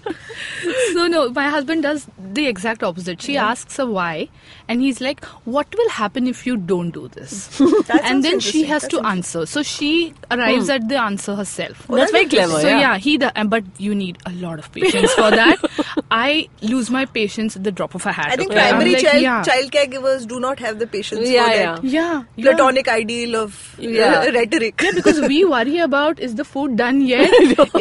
So 0.92 1.08
no, 1.08 1.28
my 1.30 1.48
husband 1.48 1.82
does 1.82 2.06
the 2.32 2.46
exact 2.46 2.84
opposite. 2.84 3.20
She 3.20 3.36
asks 3.36 3.78
her 3.78 3.86
why, 3.86 4.28
and 4.70 4.80
he's 4.86 5.00
like, 5.04 5.24
"What 5.56 5.76
will 5.80 5.88
happen 5.94 6.26
if 6.32 6.42
you 6.48 6.56
don't 6.72 6.96
do 6.96 7.06
this?" 7.18 7.38
And 8.10 8.24
then 8.26 8.40
she 8.48 8.64
has 8.70 8.86
to 8.94 9.00
answer. 9.12 9.44
So 9.54 9.62
she 9.70 9.90
arrives 10.36 10.68
at 10.74 10.88
the 10.92 10.98
answer 11.04 11.34
herself. 11.40 11.84
Oh, 11.88 11.96
that's 12.00 12.12
very 12.18 12.26
clever 12.34 12.60
So 12.64 12.68
yeah, 12.68 12.80
yeah, 12.86 12.98
he. 13.06 13.16
The, 13.24 13.32
but 13.54 13.64
you 13.86 13.94
need 14.02 14.18
a 14.32 14.32
lot 14.44 14.60
of 14.64 14.70
patience 14.76 15.12
for 15.22 15.30
that. 15.30 15.70
I 16.18 16.48
lose 16.74 16.90
my 16.98 17.04
patience 17.16 17.56
at 17.60 17.64
the 17.70 17.72
drop 17.80 17.96
of 18.00 18.06
a 18.12 18.12
hat. 18.20 18.30
I 18.32 18.36
think 18.42 18.52
okay? 18.52 18.60
I'm 18.66 18.76
primary 18.76 18.92
like, 18.94 19.04
child 19.06 19.22
yeah. 19.26 19.42
child 19.50 19.72
caregivers 19.78 20.26
do 20.34 20.38
not 20.46 20.62
have 20.66 20.78
the 20.84 20.86
patience 20.94 21.28
Yeah, 21.34 21.48
for 21.48 21.56
yeah. 21.56 21.74
that 21.74 21.84
Yeah, 21.96 22.22
yeah. 22.36 22.44
platonic 22.50 22.88
ideal 22.94 23.36
of 23.42 23.58
uh, 23.78 23.82
Yeah. 23.98 24.24
rhetoric. 24.38 24.80
Yeah, 24.88 24.92
because 25.00 25.20
we 25.34 25.44
worry 25.56 25.78
about 25.88 26.20
is 26.28 26.36
the 26.42 26.44
food 26.52 26.76
done 26.82 27.00
yet? 27.10 27.36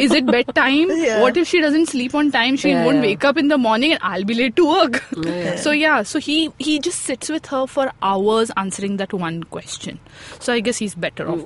is 0.06 0.16
it 0.20 0.26
bedtime? 0.26 0.90
Yeah. 1.06 1.20
What 1.22 1.36
if 1.44 1.48
she 1.54 1.60
doesn't 1.60 1.86
sleep 1.94 2.14
on 2.22 2.30
time? 2.38 2.56
She 2.56 2.70
Yeah, 2.70 2.84
won't 2.84 2.96
yeah. 2.96 3.08
wake 3.10 3.24
up 3.32 3.36
in 3.44 3.48
the 3.54 3.58
morning 3.68 3.92
and 3.98 4.00
I'll 4.12 4.24
be 4.24 4.34
late 4.42 4.56
to 4.56 4.68
work. 4.74 5.02
Yeah. 5.30 5.56
So 5.56 5.70
yeah, 5.84 6.02
so 6.14 6.18
he 6.18 6.38
he 6.58 6.78
just 6.80 7.00
sits 7.00 7.28
with 7.28 7.46
her 7.46 7.66
for 7.66 7.92
hours 8.02 8.50
answering 8.56 8.96
that 8.98 9.12
one 9.12 9.42
question. 9.44 9.98
So 10.38 10.52
I 10.52 10.60
guess 10.60 10.78
he's 10.78 10.94
better 10.94 11.28
off. 11.28 11.44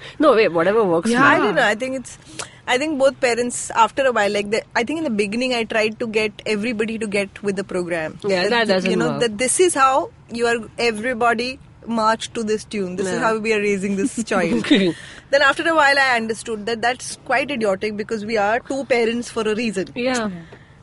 no 0.18 0.34
wait 0.34 0.48
whatever 0.52 0.84
works 0.84 1.10
Yeah. 1.10 1.26
I 1.26 1.38
don't 1.38 1.54
know. 1.54 1.66
I 1.66 1.74
think 1.74 1.96
it's. 1.96 2.18
I 2.66 2.78
think 2.78 2.98
both 3.00 3.18
parents, 3.20 3.70
after 3.72 4.04
a 4.06 4.12
while, 4.12 4.30
like 4.30 4.50
the, 4.50 4.62
I 4.76 4.84
think 4.84 4.98
in 4.98 5.04
the 5.04 5.10
beginning, 5.10 5.54
I 5.54 5.64
tried 5.64 5.98
to 5.98 6.06
get 6.06 6.40
everybody 6.46 6.98
to 6.98 7.06
get 7.08 7.42
with 7.42 7.56
the 7.56 7.64
program. 7.64 8.18
Yeah, 8.24 8.48
that 8.48 8.68
doesn't 8.68 8.88
You 8.90 8.96
know 8.96 9.08
work. 9.12 9.20
that 9.22 9.38
this 9.38 9.58
is 9.58 9.74
how 9.74 10.10
you 10.32 10.46
are. 10.46 10.56
Everybody 10.78 11.58
march 11.86 12.32
to 12.34 12.44
this 12.44 12.64
tune. 12.64 12.94
This 12.96 13.08
is 13.08 13.18
how 13.18 13.38
we 13.38 13.52
are 13.54 13.58
raising 13.58 13.96
this 13.96 14.22
child. 14.32 14.64
then 14.66 15.42
after 15.42 15.66
a 15.68 15.74
while, 15.74 15.98
I 15.98 16.16
understood 16.16 16.66
that 16.66 16.80
that's 16.80 17.16
quite 17.24 17.50
idiotic 17.50 17.96
because 17.96 18.24
we 18.24 18.36
are 18.36 18.60
two 18.60 18.84
parents 18.84 19.30
for 19.30 19.42
a 19.42 19.54
reason, 19.54 19.88
yeah 19.96 20.30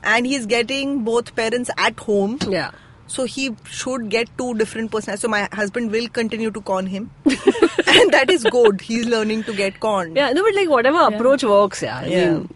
and 0.04 0.26
he's 0.28 0.46
getting 0.46 1.04
both 1.04 1.36
parents 1.36 1.70
at 1.78 2.00
home. 2.00 2.38
yeah 2.48 2.72
So 3.08 3.24
he 3.24 3.56
should 3.66 4.10
get 4.10 4.30
two 4.38 4.54
different 4.56 4.92
personalities. 4.92 5.22
So 5.22 5.28
my 5.28 5.48
husband 5.54 5.92
will 5.92 6.08
continue 6.10 6.52
to 6.52 6.62
con 6.62 6.86
him, 6.88 7.10
and 7.26 8.12
that 8.12 8.30
is 8.30 8.44
good. 8.46 8.82
He's 8.82 9.06
learning 9.06 9.44
to 9.46 9.54
get 9.54 9.80
conned. 9.80 10.16
Yeah, 10.18 10.32
no, 10.34 10.44
but 10.44 10.56
like 10.56 10.70
whatever 10.70 11.00
approach 11.16 11.44
works, 11.44 11.82
yeah. 11.84 11.98
I 12.00 12.08
Yeah. 12.08 12.32
mean, 12.34 12.50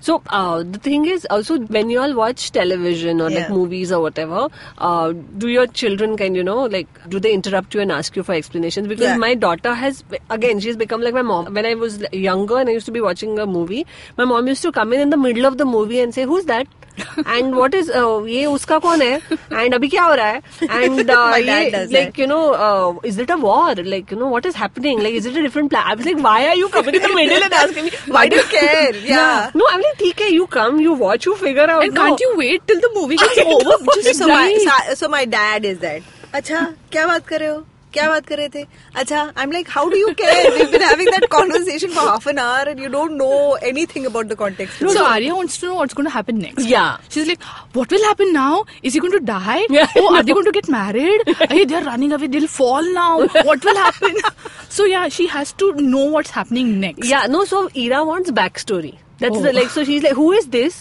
so 0.00 0.22
uh, 0.28 0.62
the 0.62 0.78
thing 0.78 1.06
is 1.06 1.26
also 1.30 1.58
when 1.76 1.88
you 1.88 1.98
all 2.00 2.14
watch 2.14 2.50
television 2.52 3.22
or 3.22 3.30
like 3.30 3.48
movies 3.48 3.90
or 3.90 4.02
whatever, 4.02 4.48
uh, 4.76 5.12
do 5.38 5.48
your 5.48 5.66
children 5.66 6.18
kind 6.18 6.36
you 6.36 6.44
know 6.44 6.64
like 6.64 6.86
do 7.08 7.18
they 7.18 7.32
interrupt 7.32 7.72
you 7.74 7.80
and 7.80 7.90
ask 7.90 8.14
you 8.14 8.22
for 8.22 8.34
explanations? 8.34 8.86
Because 8.86 9.06
Yeah. 9.12 9.16
my 9.16 9.34
daughter 9.34 9.72
has 9.72 10.04
again 10.28 10.60
she's 10.60 10.76
become 10.76 11.00
like 11.00 11.14
my 11.14 11.22
mom. 11.22 11.54
When 11.54 11.64
I 11.64 11.74
was 11.74 12.04
younger 12.12 12.58
and 12.58 12.68
I 12.68 12.72
used 12.72 12.84
to 12.86 12.92
be 12.92 13.00
watching 13.00 13.38
a 13.38 13.46
movie, 13.46 13.86
my 14.18 14.26
mom 14.26 14.46
used 14.48 14.62
to 14.68 14.72
come 14.72 14.92
in 14.92 15.00
in 15.00 15.08
the 15.08 15.16
middle 15.16 15.46
of 15.46 15.56
the 15.56 15.64
movie 15.64 16.00
and 16.00 16.12
say, 16.14 16.24
"Who's 16.24 16.44
that?" 16.44 16.66
And 17.28 17.54
what 17.54 17.74
is 17.74 17.90
ये 18.28 18.44
उसका 18.46 18.78
कौन 18.78 19.02
है? 19.02 19.14
And 19.52 19.74
अभी 19.74 19.88
क्या 19.88 20.02
हो 20.04 20.14
रहा 20.14 20.26
है? 20.26 20.40
And 20.62 21.10
like 21.92 22.18
you 22.20 22.26
know 22.26 23.00
is 23.06 23.20
it 23.22 23.30
a 23.30 23.34
war 23.44 23.82
like 23.84 24.12
you 24.12 24.18
know 24.18 24.26
what 24.28 24.46
is 24.46 24.56
happening 24.58 25.02
like 25.02 25.14
is 25.16 25.28
it 25.28 25.36
a 25.36 25.40
different 25.40 25.70
plan 25.70 25.84
I 25.88 26.04
like 26.04 26.18
why 26.24 26.46
are 26.46 26.56
you 26.58 26.68
coming 26.76 27.00
to 27.02 27.14
middle 27.14 27.42
and 27.42 27.54
asking 27.54 27.84
me 27.84 27.90
why 28.12 28.28
do 28.28 28.42
care 28.50 29.02
ya 29.10 29.26
know 29.56 29.66
I 29.66 29.78
like 29.78 29.98
ठीक 29.98 30.20
है 30.22 30.32
you 30.34 30.44
come 30.52 30.80
you 30.80 30.94
watch 31.04 31.26
you 31.26 31.34
figure 31.44 31.70
out 31.70 31.84
and 31.84 31.96
can't 31.96 32.22
you 32.22 32.32
wait 32.38 32.66
till 32.68 32.80
the 32.80 32.92
movie 32.96 33.14
is 33.14 33.40
over 33.40 34.12
so 34.12 34.28
my 34.28 34.94
so 34.94 35.08
my 35.08 35.26
dad 35.36 35.64
is 35.64 35.78
that 35.78 36.02
अच्छा 36.34 36.66
क्या 36.92 37.06
बात 37.06 37.26
कर 37.26 37.40
रहे 37.40 37.48
हो? 37.48 37.64
क्या 37.93 38.07
बात 38.09 38.25
कर 38.29 38.37
रहे 38.37 38.49
थे 38.53 38.61
अच्छा 39.01 39.19
I'm 39.43 39.53
like 39.53 39.69
how 39.75 39.83
do 39.91 39.99
you 39.99 40.09
care 40.17 40.49
we've 40.55 40.73
been 40.73 40.83
having 40.87 41.07
that 41.13 41.23
conversation 41.35 41.93
for 41.93 42.01
half 42.07 42.25
an 42.31 42.41
hour 42.41 42.65
and 42.73 42.81
you 42.83 42.89
don't 42.95 43.15
know 43.21 43.53
anything 43.69 44.03
about 44.09 44.27
the 44.31 44.35
context 44.41 44.83
So 44.95 45.05
Arya 45.05 45.37
wants 45.37 45.55
to 45.61 45.69
know 45.69 45.77
what's 45.79 45.95
going 45.99 46.09
to 46.09 46.13
happen 46.15 46.37
next. 46.43 46.67
Yeah. 46.73 46.99
She's 47.15 47.31
like, 47.31 47.47
what 47.79 47.95
will 47.95 48.05
happen 48.09 48.31
now? 48.35 48.65
Is 48.83 48.93
he 48.93 49.01
going 49.05 49.15
to 49.15 49.21
die? 49.31 49.63
Yeah. 49.77 49.87
Oh, 50.03 50.05
are 50.19 50.21
they 50.27 50.33
going 50.39 50.45
to 50.49 50.53
get 50.59 50.69
married? 50.75 51.23
hey, 51.53 51.65
they're 51.73 51.83
running 51.87 52.11
away. 52.19 52.27
They'll 52.35 52.47
fall 52.57 52.91
now. 52.99 53.25
What 53.49 53.65
will 53.69 53.81
happen? 53.85 54.21
so 54.77 54.85
yeah, 54.93 55.07
she 55.17 55.27
has 55.37 55.53
to 55.63 55.71
know 55.89 56.05
what's 56.17 56.35
happening 56.37 56.71
next. 56.85 57.07
yeah 57.15 57.25
no 57.37 57.43
so 57.55 57.63
Ira 57.87 58.03
wants 58.11 58.29
backstory 58.43 58.93
that's 59.25 59.41
Oh. 59.41 59.43
the 59.49 59.53
like 59.61 59.73
so 59.79 59.83
she's 59.91 60.03
like 60.09 60.17
who 60.21 60.31
is 60.43 60.47
this 60.59 60.79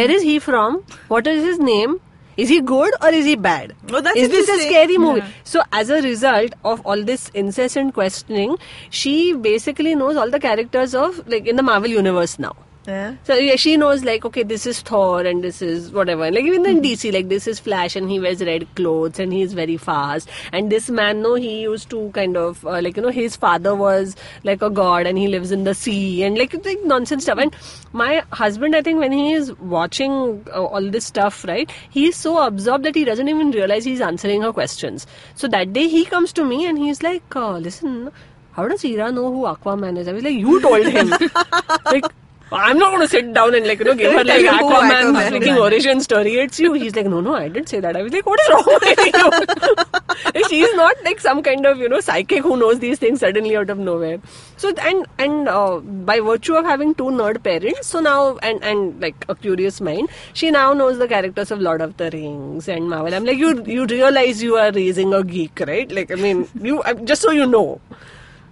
where 0.00 0.10
is 0.18 0.28
he 0.32 0.36
from 0.50 0.82
what 1.16 1.32
is 1.36 1.44
his 1.52 1.58
name 1.70 1.98
Is 2.37 2.49
he 2.49 2.61
good 2.61 2.93
or 3.01 3.09
is 3.09 3.25
he 3.25 3.35
bad? 3.35 3.75
Oh, 3.91 4.01
that's 4.01 4.17
is 4.17 4.29
this 4.29 4.49
a 4.49 4.59
scary 4.67 4.97
movie? 4.97 5.19
Yeah. 5.19 5.27
so 5.43 5.61
as 5.71 5.89
a 5.89 6.01
result 6.01 6.53
of 6.63 6.85
all 6.85 7.03
this 7.03 7.29
incessant 7.29 7.93
questioning 7.93 8.57
she 8.89 9.33
basically 9.33 9.95
knows 9.95 10.15
all 10.17 10.29
the 10.29 10.39
characters 10.39 10.95
of 10.95 11.27
like 11.27 11.47
in 11.47 11.55
the 11.55 11.63
marvel 11.63 11.89
universe 11.89 12.39
now 12.39 12.55
Yeah. 12.87 13.15
So 13.23 13.35
yeah, 13.35 13.55
she 13.55 13.77
knows 13.77 14.03
like 14.03 14.25
okay, 14.25 14.43
this 14.43 14.65
is 14.65 14.81
Thor 14.81 15.21
and 15.21 15.41
this 15.41 15.61
is 15.61 15.91
whatever. 15.91 16.29
Like 16.29 16.43
even 16.43 16.65
in 16.65 16.81
DC, 16.81 17.13
like 17.13 17.29
this 17.29 17.47
is 17.47 17.59
Flash 17.59 17.95
and 17.95 18.11
he 18.11 18.19
wears 18.19 18.43
red 18.43 18.67
clothes 18.75 19.19
and 19.19 19.31
he's 19.31 19.53
very 19.53 19.77
fast. 19.77 20.29
And 20.51 20.69
this 20.69 20.89
man, 20.89 21.21
no, 21.21 21.35
he 21.35 21.61
used 21.61 21.89
to 21.91 22.11
kind 22.13 22.35
of 22.35 22.65
uh, 22.65 22.81
like 22.81 22.97
you 22.97 23.03
know 23.03 23.09
his 23.09 23.37
father 23.37 23.73
was 23.73 24.17
like 24.43 24.61
a 24.61 24.69
god 24.69 25.07
and 25.07 25.17
he 25.17 25.29
lives 25.29 25.51
in 25.51 25.63
the 25.63 25.73
sea 25.73 26.23
and 26.23 26.37
like 26.37 26.53
like 26.65 26.83
nonsense 26.83 27.23
stuff. 27.23 27.37
And 27.37 27.55
my 27.93 28.23
husband, 28.33 28.75
I 28.75 28.81
think 28.81 28.99
when 28.99 29.13
he 29.13 29.31
is 29.31 29.53
watching 29.59 30.45
uh, 30.53 30.63
all 30.63 30.91
this 30.91 31.05
stuff, 31.05 31.45
right, 31.45 31.71
he 31.89 32.07
is 32.07 32.17
so 32.17 32.45
absorbed 32.45 32.83
that 32.83 32.95
he 32.95 33.05
doesn't 33.05 33.29
even 33.29 33.51
realize 33.51 33.85
he's 33.85 34.01
answering 34.01 34.41
her 34.41 34.51
questions. 34.51 35.07
So 35.35 35.47
that 35.47 35.71
day 35.71 35.87
he 35.87 36.03
comes 36.03 36.33
to 36.33 36.43
me 36.43 36.65
and 36.65 36.77
he's 36.77 37.01
like, 37.01 37.35
uh, 37.35 37.57
listen. 37.57 38.11
How 38.51 38.67
does 38.67 38.85
Ira 38.85 39.11
know 39.11 39.31
who 39.31 39.45
Aquaman 39.45 39.97
is? 39.97 40.07
I 40.07 40.11
was 40.11 40.21
like, 40.23 40.35
you 40.35 40.61
told 40.61 40.85
him. 40.85 41.09
like, 41.85 42.05
I'm 42.53 42.77
not 42.77 42.91
going 42.91 43.01
to 43.01 43.07
sit 43.07 43.33
down 43.33 43.55
and 43.55 43.67
like 43.67 43.79
you 43.79 43.85
know 43.85 43.95
give 43.95 44.11
her 44.13 44.23
like 44.23 44.27
Tell 44.27 44.41
you 44.41 44.51
who 44.51 44.69
Aquaman's 44.69 45.17
Aquaman 45.17 45.31
freaking 45.31 45.59
origin 45.59 46.01
story. 46.01 46.35
It's 46.35 46.59
you. 46.59 46.73
He's 46.73 46.95
like, 46.95 47.07
no, 47.07 47.21
no, 47.21 47.35
I 47.35 47.47
didn't 47.47 47.69
say 47.69 47.79
that. 47.79 47.95
I 47.97 48.01
was 48.03 48.13
like, 48.13 48.25
what 48.25 48.39
is 48.39 48.49
wrong 48.49 48.79
with 48.81 50.35
you? 50.35 50.43
She's 50.49 50.73
not 50.75 50.95
like 51.03 51.19
some 51.19 51.41
kind 51.43 51.65
of 51.65 51.77
you 51.77 51.89
know 51.89 51.99
psychic 51.99 52.43
who 52.43 52.57
knows 52.57 52.79
these 52.79 52.99
things 52.99 53.19
suddenly 53.21 53.55
out 53.55 53.69
of 53.69 53.77
nowhere. 53.77 54.19
So 54.57 54.73
and 54.81 55.05
and 55.17 55.47
uh, 55.49 55.79
by 55.79 56.19
virtue 56.19 56.55
of 56.55 56.65
having 56.65 56.95
two 56.95 57.05
nerd 57.05 57.43
parents, 57.43 57.87
so 57.87 57.99
now 57.99 58.37
and 58.37 58.63
and 58.63 59.01
like 59.01 59.25
a 59.29 59.35
curious 59.35 59.81
mind, 59.81 60.09
she 60.33 60.51
now 60.51 60.73
knows 60.73 60.97
the 60.99 61.07
characters 61.07 61.51
of 61.51 61.59
Lord 61.61 61.81
of 61.81 61.97
the 61.97 62.09
Rings 62.11 62.67
and 62.67 62.89
Marvel. 62.89 63.13
I'm 63.13 63.25
like, 63.25 63.37
you 63.37 63.63
you 63.65 63.85
realize 63.85 64.43
you 64.43 64.55
are 64.55 64.71
raising 64.71 65.13
a 65.13 65.23
geek, 65.23 65.59
right? 65.67 65.91
Like, 65.91 66.11
I 66.11 66.15
mean, 66.15 66.47
you 66.61 66.81
just 67.03 67.21
so 67.21 67.31
you 67.31 67.45
know. 67.45 67.81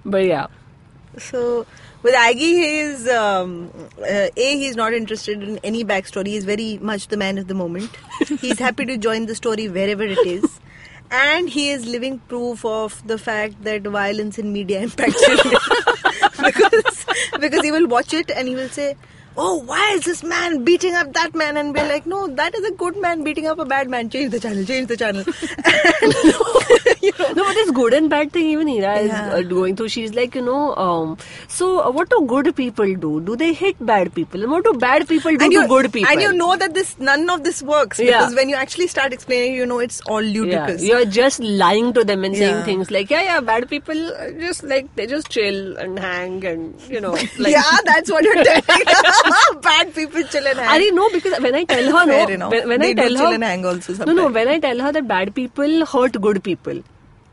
But 0.06 0.26
yeah. 0.26 0.48
So 1.18 1.66
with 2.04 2.16
Aggie, 2.16 2.40
he 2.40 2.80
is 2.80 3.08
um, 3.08 3.72
uh, 4.00 4.28
a 4.36 4.58
he's 4.58 4.76
not 4.76 4.94
interested 4.94 5.44
in 5.44 5.60
any 5.64 5.84
backstory. 5.84 6.28
He's 6.28 6.46
very 6.46 6.78
much 6.80 7.08
the 7.08 7.18
man 7.18 7.38
of 7.38 7.48
the 7.48 7.54
moment. 7.54 7.96
he's 8.40 8.60
happy 8.60 8.86
to 8.86 8.98
join 8.98 9.26
the 9.28 9.36
story 9.36 9.68
wherever 9.68 10.04
it 10.04 10.26
is, 10.26 10.60
and 11.12 11.50
he 11.50 11.70
is 11.70 11.86
living 11.86 12.20
proof 12.20 12.66
of 12.66 13.06
the 13.08 13.18
fact 13.18 13.64
that 13.64 13.84
violence 13.84 14.40
in 14.40 14.52
media 14.52 14.82
impacts 14.82 15.24
children. 15.26 15.56
because 16.44 17.06
because 17.40 17.62
he 17.64 17.72
will 17.72 17.88
watch 17.88 18.14
it 18.14 18.32
and 18.32 18.48
he 18.48 18.56
will 18.56 18.70
say. 18.70 18.96
Oh, 19.38 19.60
why 19.64 19.94
is 19.94 20.04
this 20.04 20.26
man 20.26 20.66
beating 20.66 20.94
up 20.94 21.14
that 21.14 21.34
man? 21.34 21.56
And 21.56 21.74
we're 21.74 21.88
like, 21.88 22.06
no, 22.06 22.28
that 22.28 22.54
is 22.54 22.66
a 22.66 22.72
good 22.72 22.98
man 22.98 23.24
beating 23.24 23.48
up 23.48 23.60
a 23.60 23.66
bad 23.66 23.90
man. 23.90 24.10
Change 24.10 24.30
the 24.30 24.42
channel, 24.42 24.66
change 24.66 24.90
the 24.90 24.98
channel. 24.98 25.24
you 27.08 27.12
know, 27.20 27.28
No, 27.34 27.44
but 27.46 27.54
this 27.54 27.72
good 27.72 27.94
and 27.94 28.10
bad 28.10 28.32
thing 28.32 28.48
even 28.50 28.70
Ira 28.70 29.00
is 29.00 29.08
Yeah. 29.10 29.34
uh, 29.36 29.42
going 29.42 29.76
through. 29.76 29.90
She's 29.90 30.14
like, 30.14 30.36
you 30.36 30.42
know, 30.42 30.76
um, 30.76 31.18
so 31.48 31.70
uh, 31.82 31.92
what 31.92 32.10
do 32.10 32.20
good 32.28 32.56
people 32.56 32.94
do? 32.96 33.22
Do 33.22 33.36
they 33.36 33.54
hit 33.54 33.84
bad 33.86 34.14
people? 34.14 34.42
And 34.44 34.52
what 34.52 34.64
do 34.64 34.74
bad 34.74 35.08
people 35.08 35.32
do 35.32 35.44
and 35.46 35.52
to 35.52 35.60
you, 35.60 35.68
good 35.68 35.92
people? 35.94 36.10
And 36.12 36.22
you 36.22 36.34
know 36.34 36.56
that 36.58 36.74
this 36.74 36.98
none 37.00 37.30
of 37.30 37.44
this 37.44 37.62
works 37.64 38.00
Yeah. 38.00 38.20
because 38.20 38.36
when 38.36 38.50
you 38.50 38.56
actually 38.56 38.88
start 38.88 39.14
explaining, 39.14 39.56
you 39.56 39.66
know 39.66 39.80
it's 39.80 40.02
all 40.02 40.22
yeah, 40.22 40.40
ludicrous. 40.40 40.84
you're 40.84 41.06
just 41.06 41.40
lying 41.40 41.94
to 41.94 42.04
them 42.04 42.24
and 42.24 42.36
saying 42.36 42.56
Yeah. 42.58 42.64
things 42.64 42.92
like, 42.92 43.10
yeah, 43.10 43.24
yeah, 43.24 43.40
bad 43.40 43.70
people 43.70 44.06
uh, 44.16 44.32
just 44.46 44.64
like 44.64 44.94
they 44.96 45.08
just 45.08 45.30
chill 45.30 45.78
and 45.78 45.98
hang 46.00 46.46
and 46.46 46.80
you 46.90 47.02
know, 47.02 47.12
like. 47.40 47.54
yeah, 47.58 47.78
that's 47.86 48.12
what 48.12 48.24
you're 48.24 48.44
telling. 48.44 48.64
Bad 49.62 49.94
people 49.94 50.24
chill 50.24 50.46
and 50.48 50.60
hang. 50.60 50.68
I 50.70 50.80
didn't 50.80 50.96
know 50.96 51.10
because 51.10 51.40
when 51.40 51.56
I 51.56 51.64
tell 51.64 51.92
her, 51.98 52.38
no, 52.38 52.50
when, 52.50 52.68
when 52.68 52.80
They 52.80 52.92
I 52.92 52.94
tell 52.94 53.10
chill 53.10 53.28
her, 53.28 53.34
and 53.34 53.44
hang 53.44 53.66
also 53.66 54.06
no, 54.06 54.14
no, 54.14 54.30
when 54.30 54.48
I 54.48 54.60
tell 54.60 54.80
her 54.80 54.92
that 54.92 55.08
bad 55.08 55.34
people 55.36 55.86
hurt 55.86 56.20
good 56.22 56.44
people, 56.44 56.82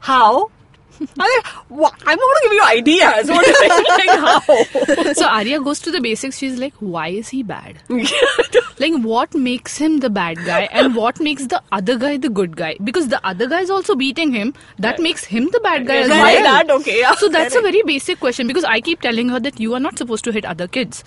how? 0.00 0.50
I'm 1.00 1.06
like, 1.18 1.46
"Wha- 1.70 1.92
I'm 2.06 2.18
not 2.18 2.28
going 2.28 2.34
to 2.36 2.40
give 2.42 2.52
you 2.52 2.64
ideas. 2.64 3.28
What 3.28 3.46
is 3.46 3.56
it? 3.60 3.98
Like, 3.98 4.18
how? 5.06 5.12
so 5.14 5.26
Arya 5.26 5.60
goes 5.60 5.80
to 5.80 5.90
the 5.90 6.00
basics. 6.00 6.38
She's 6.38 6.58
like, 6.58 6.74
why 6.80 7.08
is 7.08 7.28
he 7.28 7.42
bad? 7.42 7.78
Like, 8.80 8.94
what 9.02 9.34
makes 9.34 9.76
him 9.76 9.98
the 9.98 10.08
bad 10.08 10.36
guy 10.44 10.62
and 10.70 10.94
what 10.94 11.18
makes 11.18 11.46
the 11.46 11.60
other 11.72 11.96
guy 11.98 12.16
the 12.16 12.28
good 12.28 12.56
guy? 12.56 12.76
Because 12.84 13.08
the 13.08 13.20
other 13.26 13.48
guy 13.48 13.60
is 13.62 13.70
also 13.70 13.96
beating 13.96 14.32
him. 14.32 14.54
That 14.78 15.00
makes 15.00 15.24
him 15.24 15.48
the 15.52 15.58
bad 15.58 15.84
guy 15.86 15.96
as 15.96 16.08
Like 16.08 16.20
well. 16.36 16.42
that, 16.44 16.70
okay, 16.76 17.00
yeah. 17.00 17.14
So 17.16 17.28
that's 17.28 17.56
a 17.56 17.60
very 17.60 17.82
basic 17.82 18.20
question 18.20 18.46
because 18.46 18.62
I 18.62 18.80
keep 18.80 19.00
telling 19.00 19.30
her 19.30 19.40
that 19.40 19.58
you 19.58 19.74
are 19.74 19.80
not 19.80 19.98
supposed 19.98 20.22
to 20.24 20.32
hit 20.32 20.44
other 20.44 20.68
kids. 20.68 21.02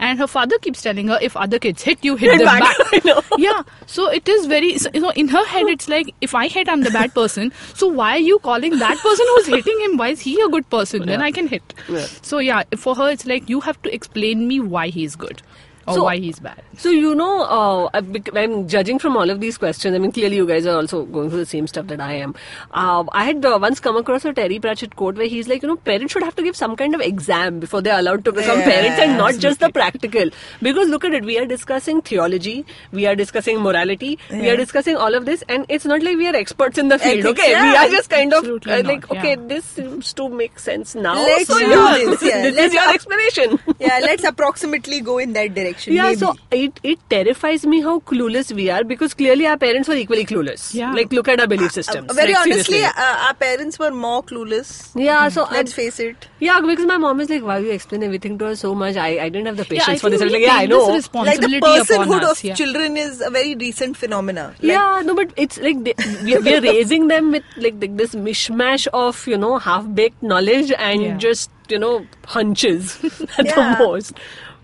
And 0.00 0.18
her 0.18 0.26
father 0.26 0.58
keeps 0.58 0.82
telling 0.82 1.06
her 1.08 1.18
if 1.22 1.36
other 1.36 1.60
kids 1.60 1.82
hit 1.82 2.04
you, 2.04 2.16
hit, 2.16 2.32
Hit 2.32 2.38
them 2.38 2.46
back. 2.46 2.76
back. 2.76 3.02
I. 3.06 3.36
Yeah. 3.38 3.62
So 3.86 4.08
it 4.10 4.28
is 4.28 4.46
very, 4.46 4.78
so, 4.78 4.90
you 4.92 5.00
know, 5.00 5.10
in 5.10 5.28
her 5.28 5.44
head, 5.44 5.66
it's 5.68 5.88
like 5.88 6.12
if 6.20 6.34
I 6.34 6.48
hit, 6.48 6.68
I'm 6.68 6.80
the 6.80 6.90
bad 6.90 7.14
person. 7.14 7.52
So 7.74 7.86
why 7.86 8.12
are 8.16 8.18
you 8.18 8.40
calling 8.40 8.78
that 8.80 8.98
person 8.98 9.26
who's 9.34 9.46
hitting 9.46 9.80
him? 9.80 9.96
Why 9.96 10.08
is 10.08 10.20
he 10.20 10.40
a 10.40 10.48
good 10.48 10.68
person? 10.70 11.06
Then 11.06 11.22
I 11.22 11.30
can 11.30 11.46
hit. 11.46 11.74
Yeah. 11.88 12.06
So 12.22 12.38
yeah, 12.38 12.62
for 12.76 12.94
her, 12.94 13.10
it's 13.10 13.26
like 13.26 13.48
you 13.48 13.60
have 13.60 13.80
to 13.82 13.94
explain 13.94 14.46
me 14.48 14.60
why 14.60 14.88
he's 14.88 15.16
good 15.16 15.42
or 15.86 15.94
So- 15.94 16.04
why 16.04 16.16
he's 16.16 16.38
bad. 16.38 16.62
So 16.78 16.90
you 16.90 17.14
know, 17.14 17.42
uh, 17.42 17.90
I'm 18.34 18.66
judging 18.68 18.98
from 18.98 19.16
all 19.16 19.30
of 19.30 19.40
these 19.40 19.58
questions. 19.58 19.94
I 19.94 19.98
mean, 19.98 20.12
clearly 20.12 20.36
you 20.36 20.46
guys 20.46 20.66
are 20.66 20.76
also 20.76 21.04
going 21.04 21.28
through 21.30 21.38
the 21.40 21.46
same 21.46 21.66
stuff 21.66 21.86
that 21.88 22.00
I 22.00 22.14
am. 22.14 22.34
Uh, 22.72 23.04
I 23.12 23.24
had 23.24 23.44
uh, 23.44 23.58
once 23.60 23.78
come 23.80 23.96
across 23.96 24.24
a 24.24 24.32
Terry 24.32 24.58
Pratchett 24.58 24.96
quote 24.96 25.16
where 25.16 25.26
he's 25.26 25.48
like, 25.48 25.62
you 25.62 25.68
know, 25.68 25.76
parents 25.76 26.12
should 26.12 26.22
have 26.22 26.34
to 26.36 26.42
give 26.42 26.56
some 26.56 26.76
kind 26.76 26.94
of 26.94 27.00
exam 27.00 27.60
before 27.60 27.82
they're 27.82 27.98
allowed 27.98 28.24
to 28.24 28.32
become 28.32 28.58
Yeah, 28.60 28.70
parents, 28.70 29.00
and 29.00 29.18
not 29.18 29.36
just 29.38 29.60
the 29.60 29.70
practical. 29.70 30.30
Because 30.60 30.88
look 30.88 31.04
at 31.04 31.12
it, 31.14 31.24
we 31.24 31.38
are 31.38 31.46
discussing 31.46 32.00
theology, 32.02 32.64
we 32.92 33.06
are 33.06 33.14
discussing 33.14 33.60
morality, 33.60 34.18
we 34.30 34.48
are 34.48 34.56
discussing 34.56 34.96
all 34.96 35.14
of 35.14 35.24
this, 35.26 35.42
and 35.48 35.66
it's 35.68 35.84
not 35.84 36.02
like 36.02 36.16
we 36.16 36.26
are 36.28 36.36
experts 36.36 36.78
in 36.78 36.88
the 36.88 36.98
field. 36.98 37.20
Ethics, 37.26 37.40
okay, 37.40 37.52
we 37.70 37.76
are 37.76 37.88
just 37.88 38.08
kind 38.10 38.32
of 38.32 38.38
Absolutely 38.38 38.72
uh, 38.72 38.82
like, 38.84 39.08
not, 39.10 39.18
okay, 39.18 39.34
this 39.36 39.64
seems 39.64 40.12
to 40.14 40.28
make 40.28 40.58
sense 40.58 40.94
now. 40.94 41.14
Let's 41.14 41.46
so 41.48 41.58
do 41.58 41.66
yeah, 41.68 41.94
this, 41.98 42.22
yeah. 42.30 42.42
this 42.42 42.50
is 42.52 42.56
Let's 42.56 42.74
your 42.74 42.82
up- 42.84 42.94
explanation. 42.94 43.58
yeah, 43.78 43.98
let's 44.02 44.24
approximately 44.24 45.00
go 45.00 45.18
in 45.18 45.32
that 45.34 45.54
direction. 45.54 45.71
Yeah, 45.86 46.02
maybe. 46.04 46.16
so 46.16 46.34
it, 46.50 46.80
it 46.82 46.98
terrifies 47.10 47.64
me 47.66 47.80
how 47.80 48.00
clueless 48.00 48.52
we 48.52 48.70
are 48.70 48.84
because 48.84 49.14
clearly 49.14 49.46
our 49.46 49.56
parents 49.56 49.88
were 49.88 49.94
equally 49.94 50.24
clueless. 50.26 50.74
Yeah. 50.74 50.92
Like, 50.92 51.12
look 51.12 51.28
at 51.28 51.40
our 51.40 51.46
belief 51.46 51.72
systems. 51.72 52.10
Uh, 52.10 52.14
very 52.14 52.32
like, 52.32 52.42
honestly, 52.46 52.82
uh, 52.84 52.92
our 52.96 53.34
parents 53.34 53.78
were 53.78 53.90
more 53.90 54.22
clueless. 54.22 54.90
yeah, 54.94 55.28
so 55.28 55.46
Let's 55.50 55.72
I- 55.72 55.76
face 55.76 56.00
it. 56.00 56.28
yeah, 56.40 56.60
because 56.60 56.86
my 56.86 56.96
mom 56.98 57.20
is 57.20 57.30
like, 57.30 57.42
why 57.42 57.58
you 57.58 57.70
explain 57.70 58.02
everything 58.02 58.38
to 58.38 58.46
us 58.48 58.60
so 58.60 58.74
much? 58.74 58.96
I, 58.96 59.18
I 59.24 59.28
didn't 59.28 59.46
have 59.46 59.56
the 59.56 59.64
patience 59.64 59.88
I 59.88 59.98
for 59.98 60.10
this. 60.10 60.20
I 60.20 60.24
was 60.24 60.32
like, 60.32 60.42
yeah, 60.42 60.54
I 60.56 60.66
know. 60.66 60.86
Like 60.86 61.40
the 61.40 61.60
personhood 61.62 62.22
us. 62.22 62.38
of 62.38 62.44
yeah. 62.44 62.54
children 62.54 62.96
is 62.96 63.20
a 63.20 63.30
very 63.30 63.54
recent 63.54 63.96
phenomena. 63.96 64.48
Like, 64.60 64.62
yeah, 64.62 65.02
no, 65.04 65.14
but 65.14 65.32
it's 65.36 65.58
like 65.58 65.82
they, 65.84 65.94
we, 66.24 66.36
we 66.38 66.54
are 66.56 66.60
raising 66.72 67.08
them 67.08 67.30
with 67.32 67.44
like, 67.56 67.74
like 67.80 67.96
this 67.96 68.14
mishmash 68.14 68.86
of 68.92 69.26
you 69.26 69.36
know 69.38 69.58
half 69.58 69.86
baked 69.94 70.22
knowledge 70.22 70.72
and 70.78 71.02
Yeah. 71.02 71.16
just 71.16 71.50
you 71.68 71.78
know 71.78 72.06
hunches 72.26 72.98
at 73.38 73.46
Yeah. 73.46 73.76
the 73.76 73.84
most. 73.84 74.14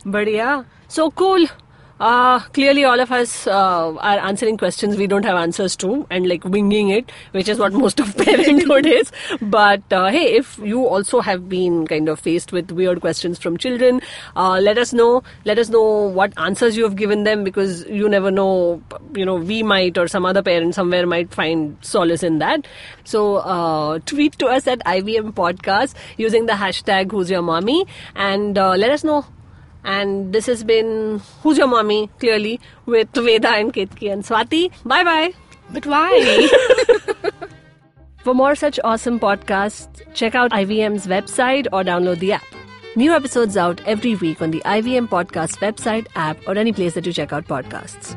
But 0.05 0.31
yeah, 0.31 0.65
so 0.89 1.11
cool. 1.11 1.47
Uh, 2.01 2.39
clearly, 2.53 2.85
all 2.85 3.01
of 3.01 3.11
us 3.11 3.49
uh, 3.49 3.93
are 3.97 4.19
answering 4.21 4.57
questions 4.57 4.97
we 4.97 5.09
don't 5.09 5.25
have 5.25 5.37
answers 5.37 5.75
to 5.75 6.07
and 6.11 6.29
like 6.29 6.45
winging 6.45 6.91
it, 6.91 7.11
which 7.33 7.49
is 7.49 7.59
what 7.59 7.73
most 7.73 7.99
of 7.99 8.17
parenthood 8.25 8.87
is. 8.87 9.11
But 9.43 9.83
uh, 9.93 10.07
hey, 10.07 10.37
if 10.37 10.59
you 10.59 10.87
also 10.87 11.21
have 11.21 11.49
been 11.49 11.89
kind 11.89 12.09
of 12.09 12.21
faced 12.21 12.53
with 12.53 12.71
weird 12.71 13.01
questions 13.01 13.41
from 13.41 13.57
children, 13.57 14.01
uh, 14.37 14.61
let 14.61 14.79
us 14.79 14.93
know. 14.93 15.25
Let 15.45 15.59
us 15.59 15.71
know 15.71 15.83
what 15.83 16.33
answers 16.37 16.77
you 16.77 16.85
have 16.85 16.95
given 16.95 17.25
them 17.25 17.43
because 17.43 17.85
you 17.87 18.09
never 18.09 18.31
know. 18.31 18.81
You 19.15 19.25
know, 19.25 19.35
we 19.35 19.65
might 19.65 19.99
or 19.99 20.07
some 20.07 20.25
other 20.25 20.43
parent 20.43 20.77
somewhere 20.77 21.05
might 21.05 21.35
find 21.35 21.77
solace 21.81 22.23
in 22.23 22.39
that. 22.39 22.65
So 23.03 23.37
uh, 23.37 23.99
tweet 24.07 24.39
to 24.39 24.47
us 24.47 24.69
at 24.69 24.79
IVM 24.81 25.33
Podcast 25.33 25.95
using 26.17 26.47
the 26.47 26.53
hashtag 26.53 27.11
Who's 27.11 27.29
Your 27.29 27.43
Mommy 27.43 27.87
and 28.15 28.57
uh, 28.57 28.77
let 28.77 28.91
us 28.91 29.03
know. 29.03 29.25
And 29.85 30.33
this 30.33 30.47
has 30.47 30.65
been 30.65 31.21
Who's 31.43 31.59
Your 31.59 31.67
Mommy, 31.69 32.11
clearly, 32.19 32.61
with 32.87 33.09
Veda 33.15 33.51
and 33.51 33.73
Ketki 33.73 34.13
and 34.13 34.25
Swati. 34.25 34.71
Bye 34.85 35.05
bye. 35.05 35.33
But 35.71 35.87
why? 35.87 36.49
For 38.25 38.35
more 38.35 38.55
such 38.55 38.81
awesome 38.85 39.19
podcasts, 39.21 40.03
check 40.15 40.35
out 40.35 40.51
IVM's 40.51 41.07
website 41.07 41.67
or 41.73 41.83
download 41.83 42.19
the 42.19 42.33
app. 42.33 42.45
New 42.97 43.13
episodes 43.13 43.57
out 43.57 43.81
every 43.87 44.17
week 44.17 44.43
on 44.43 44.51
the 44.51 44.61
IVM 44.61 45.09
Podcast 45.09 45.59
website, 45.59 46.07
app, 46.17 46.37
or 46.49 46.59
any 46.59 46.73
place 46.73 46.95
that 46.95 47.07
you 47.07 47.13
check 47.13 47.33
out 47.33 47.47
podcasts. 47.47 48.17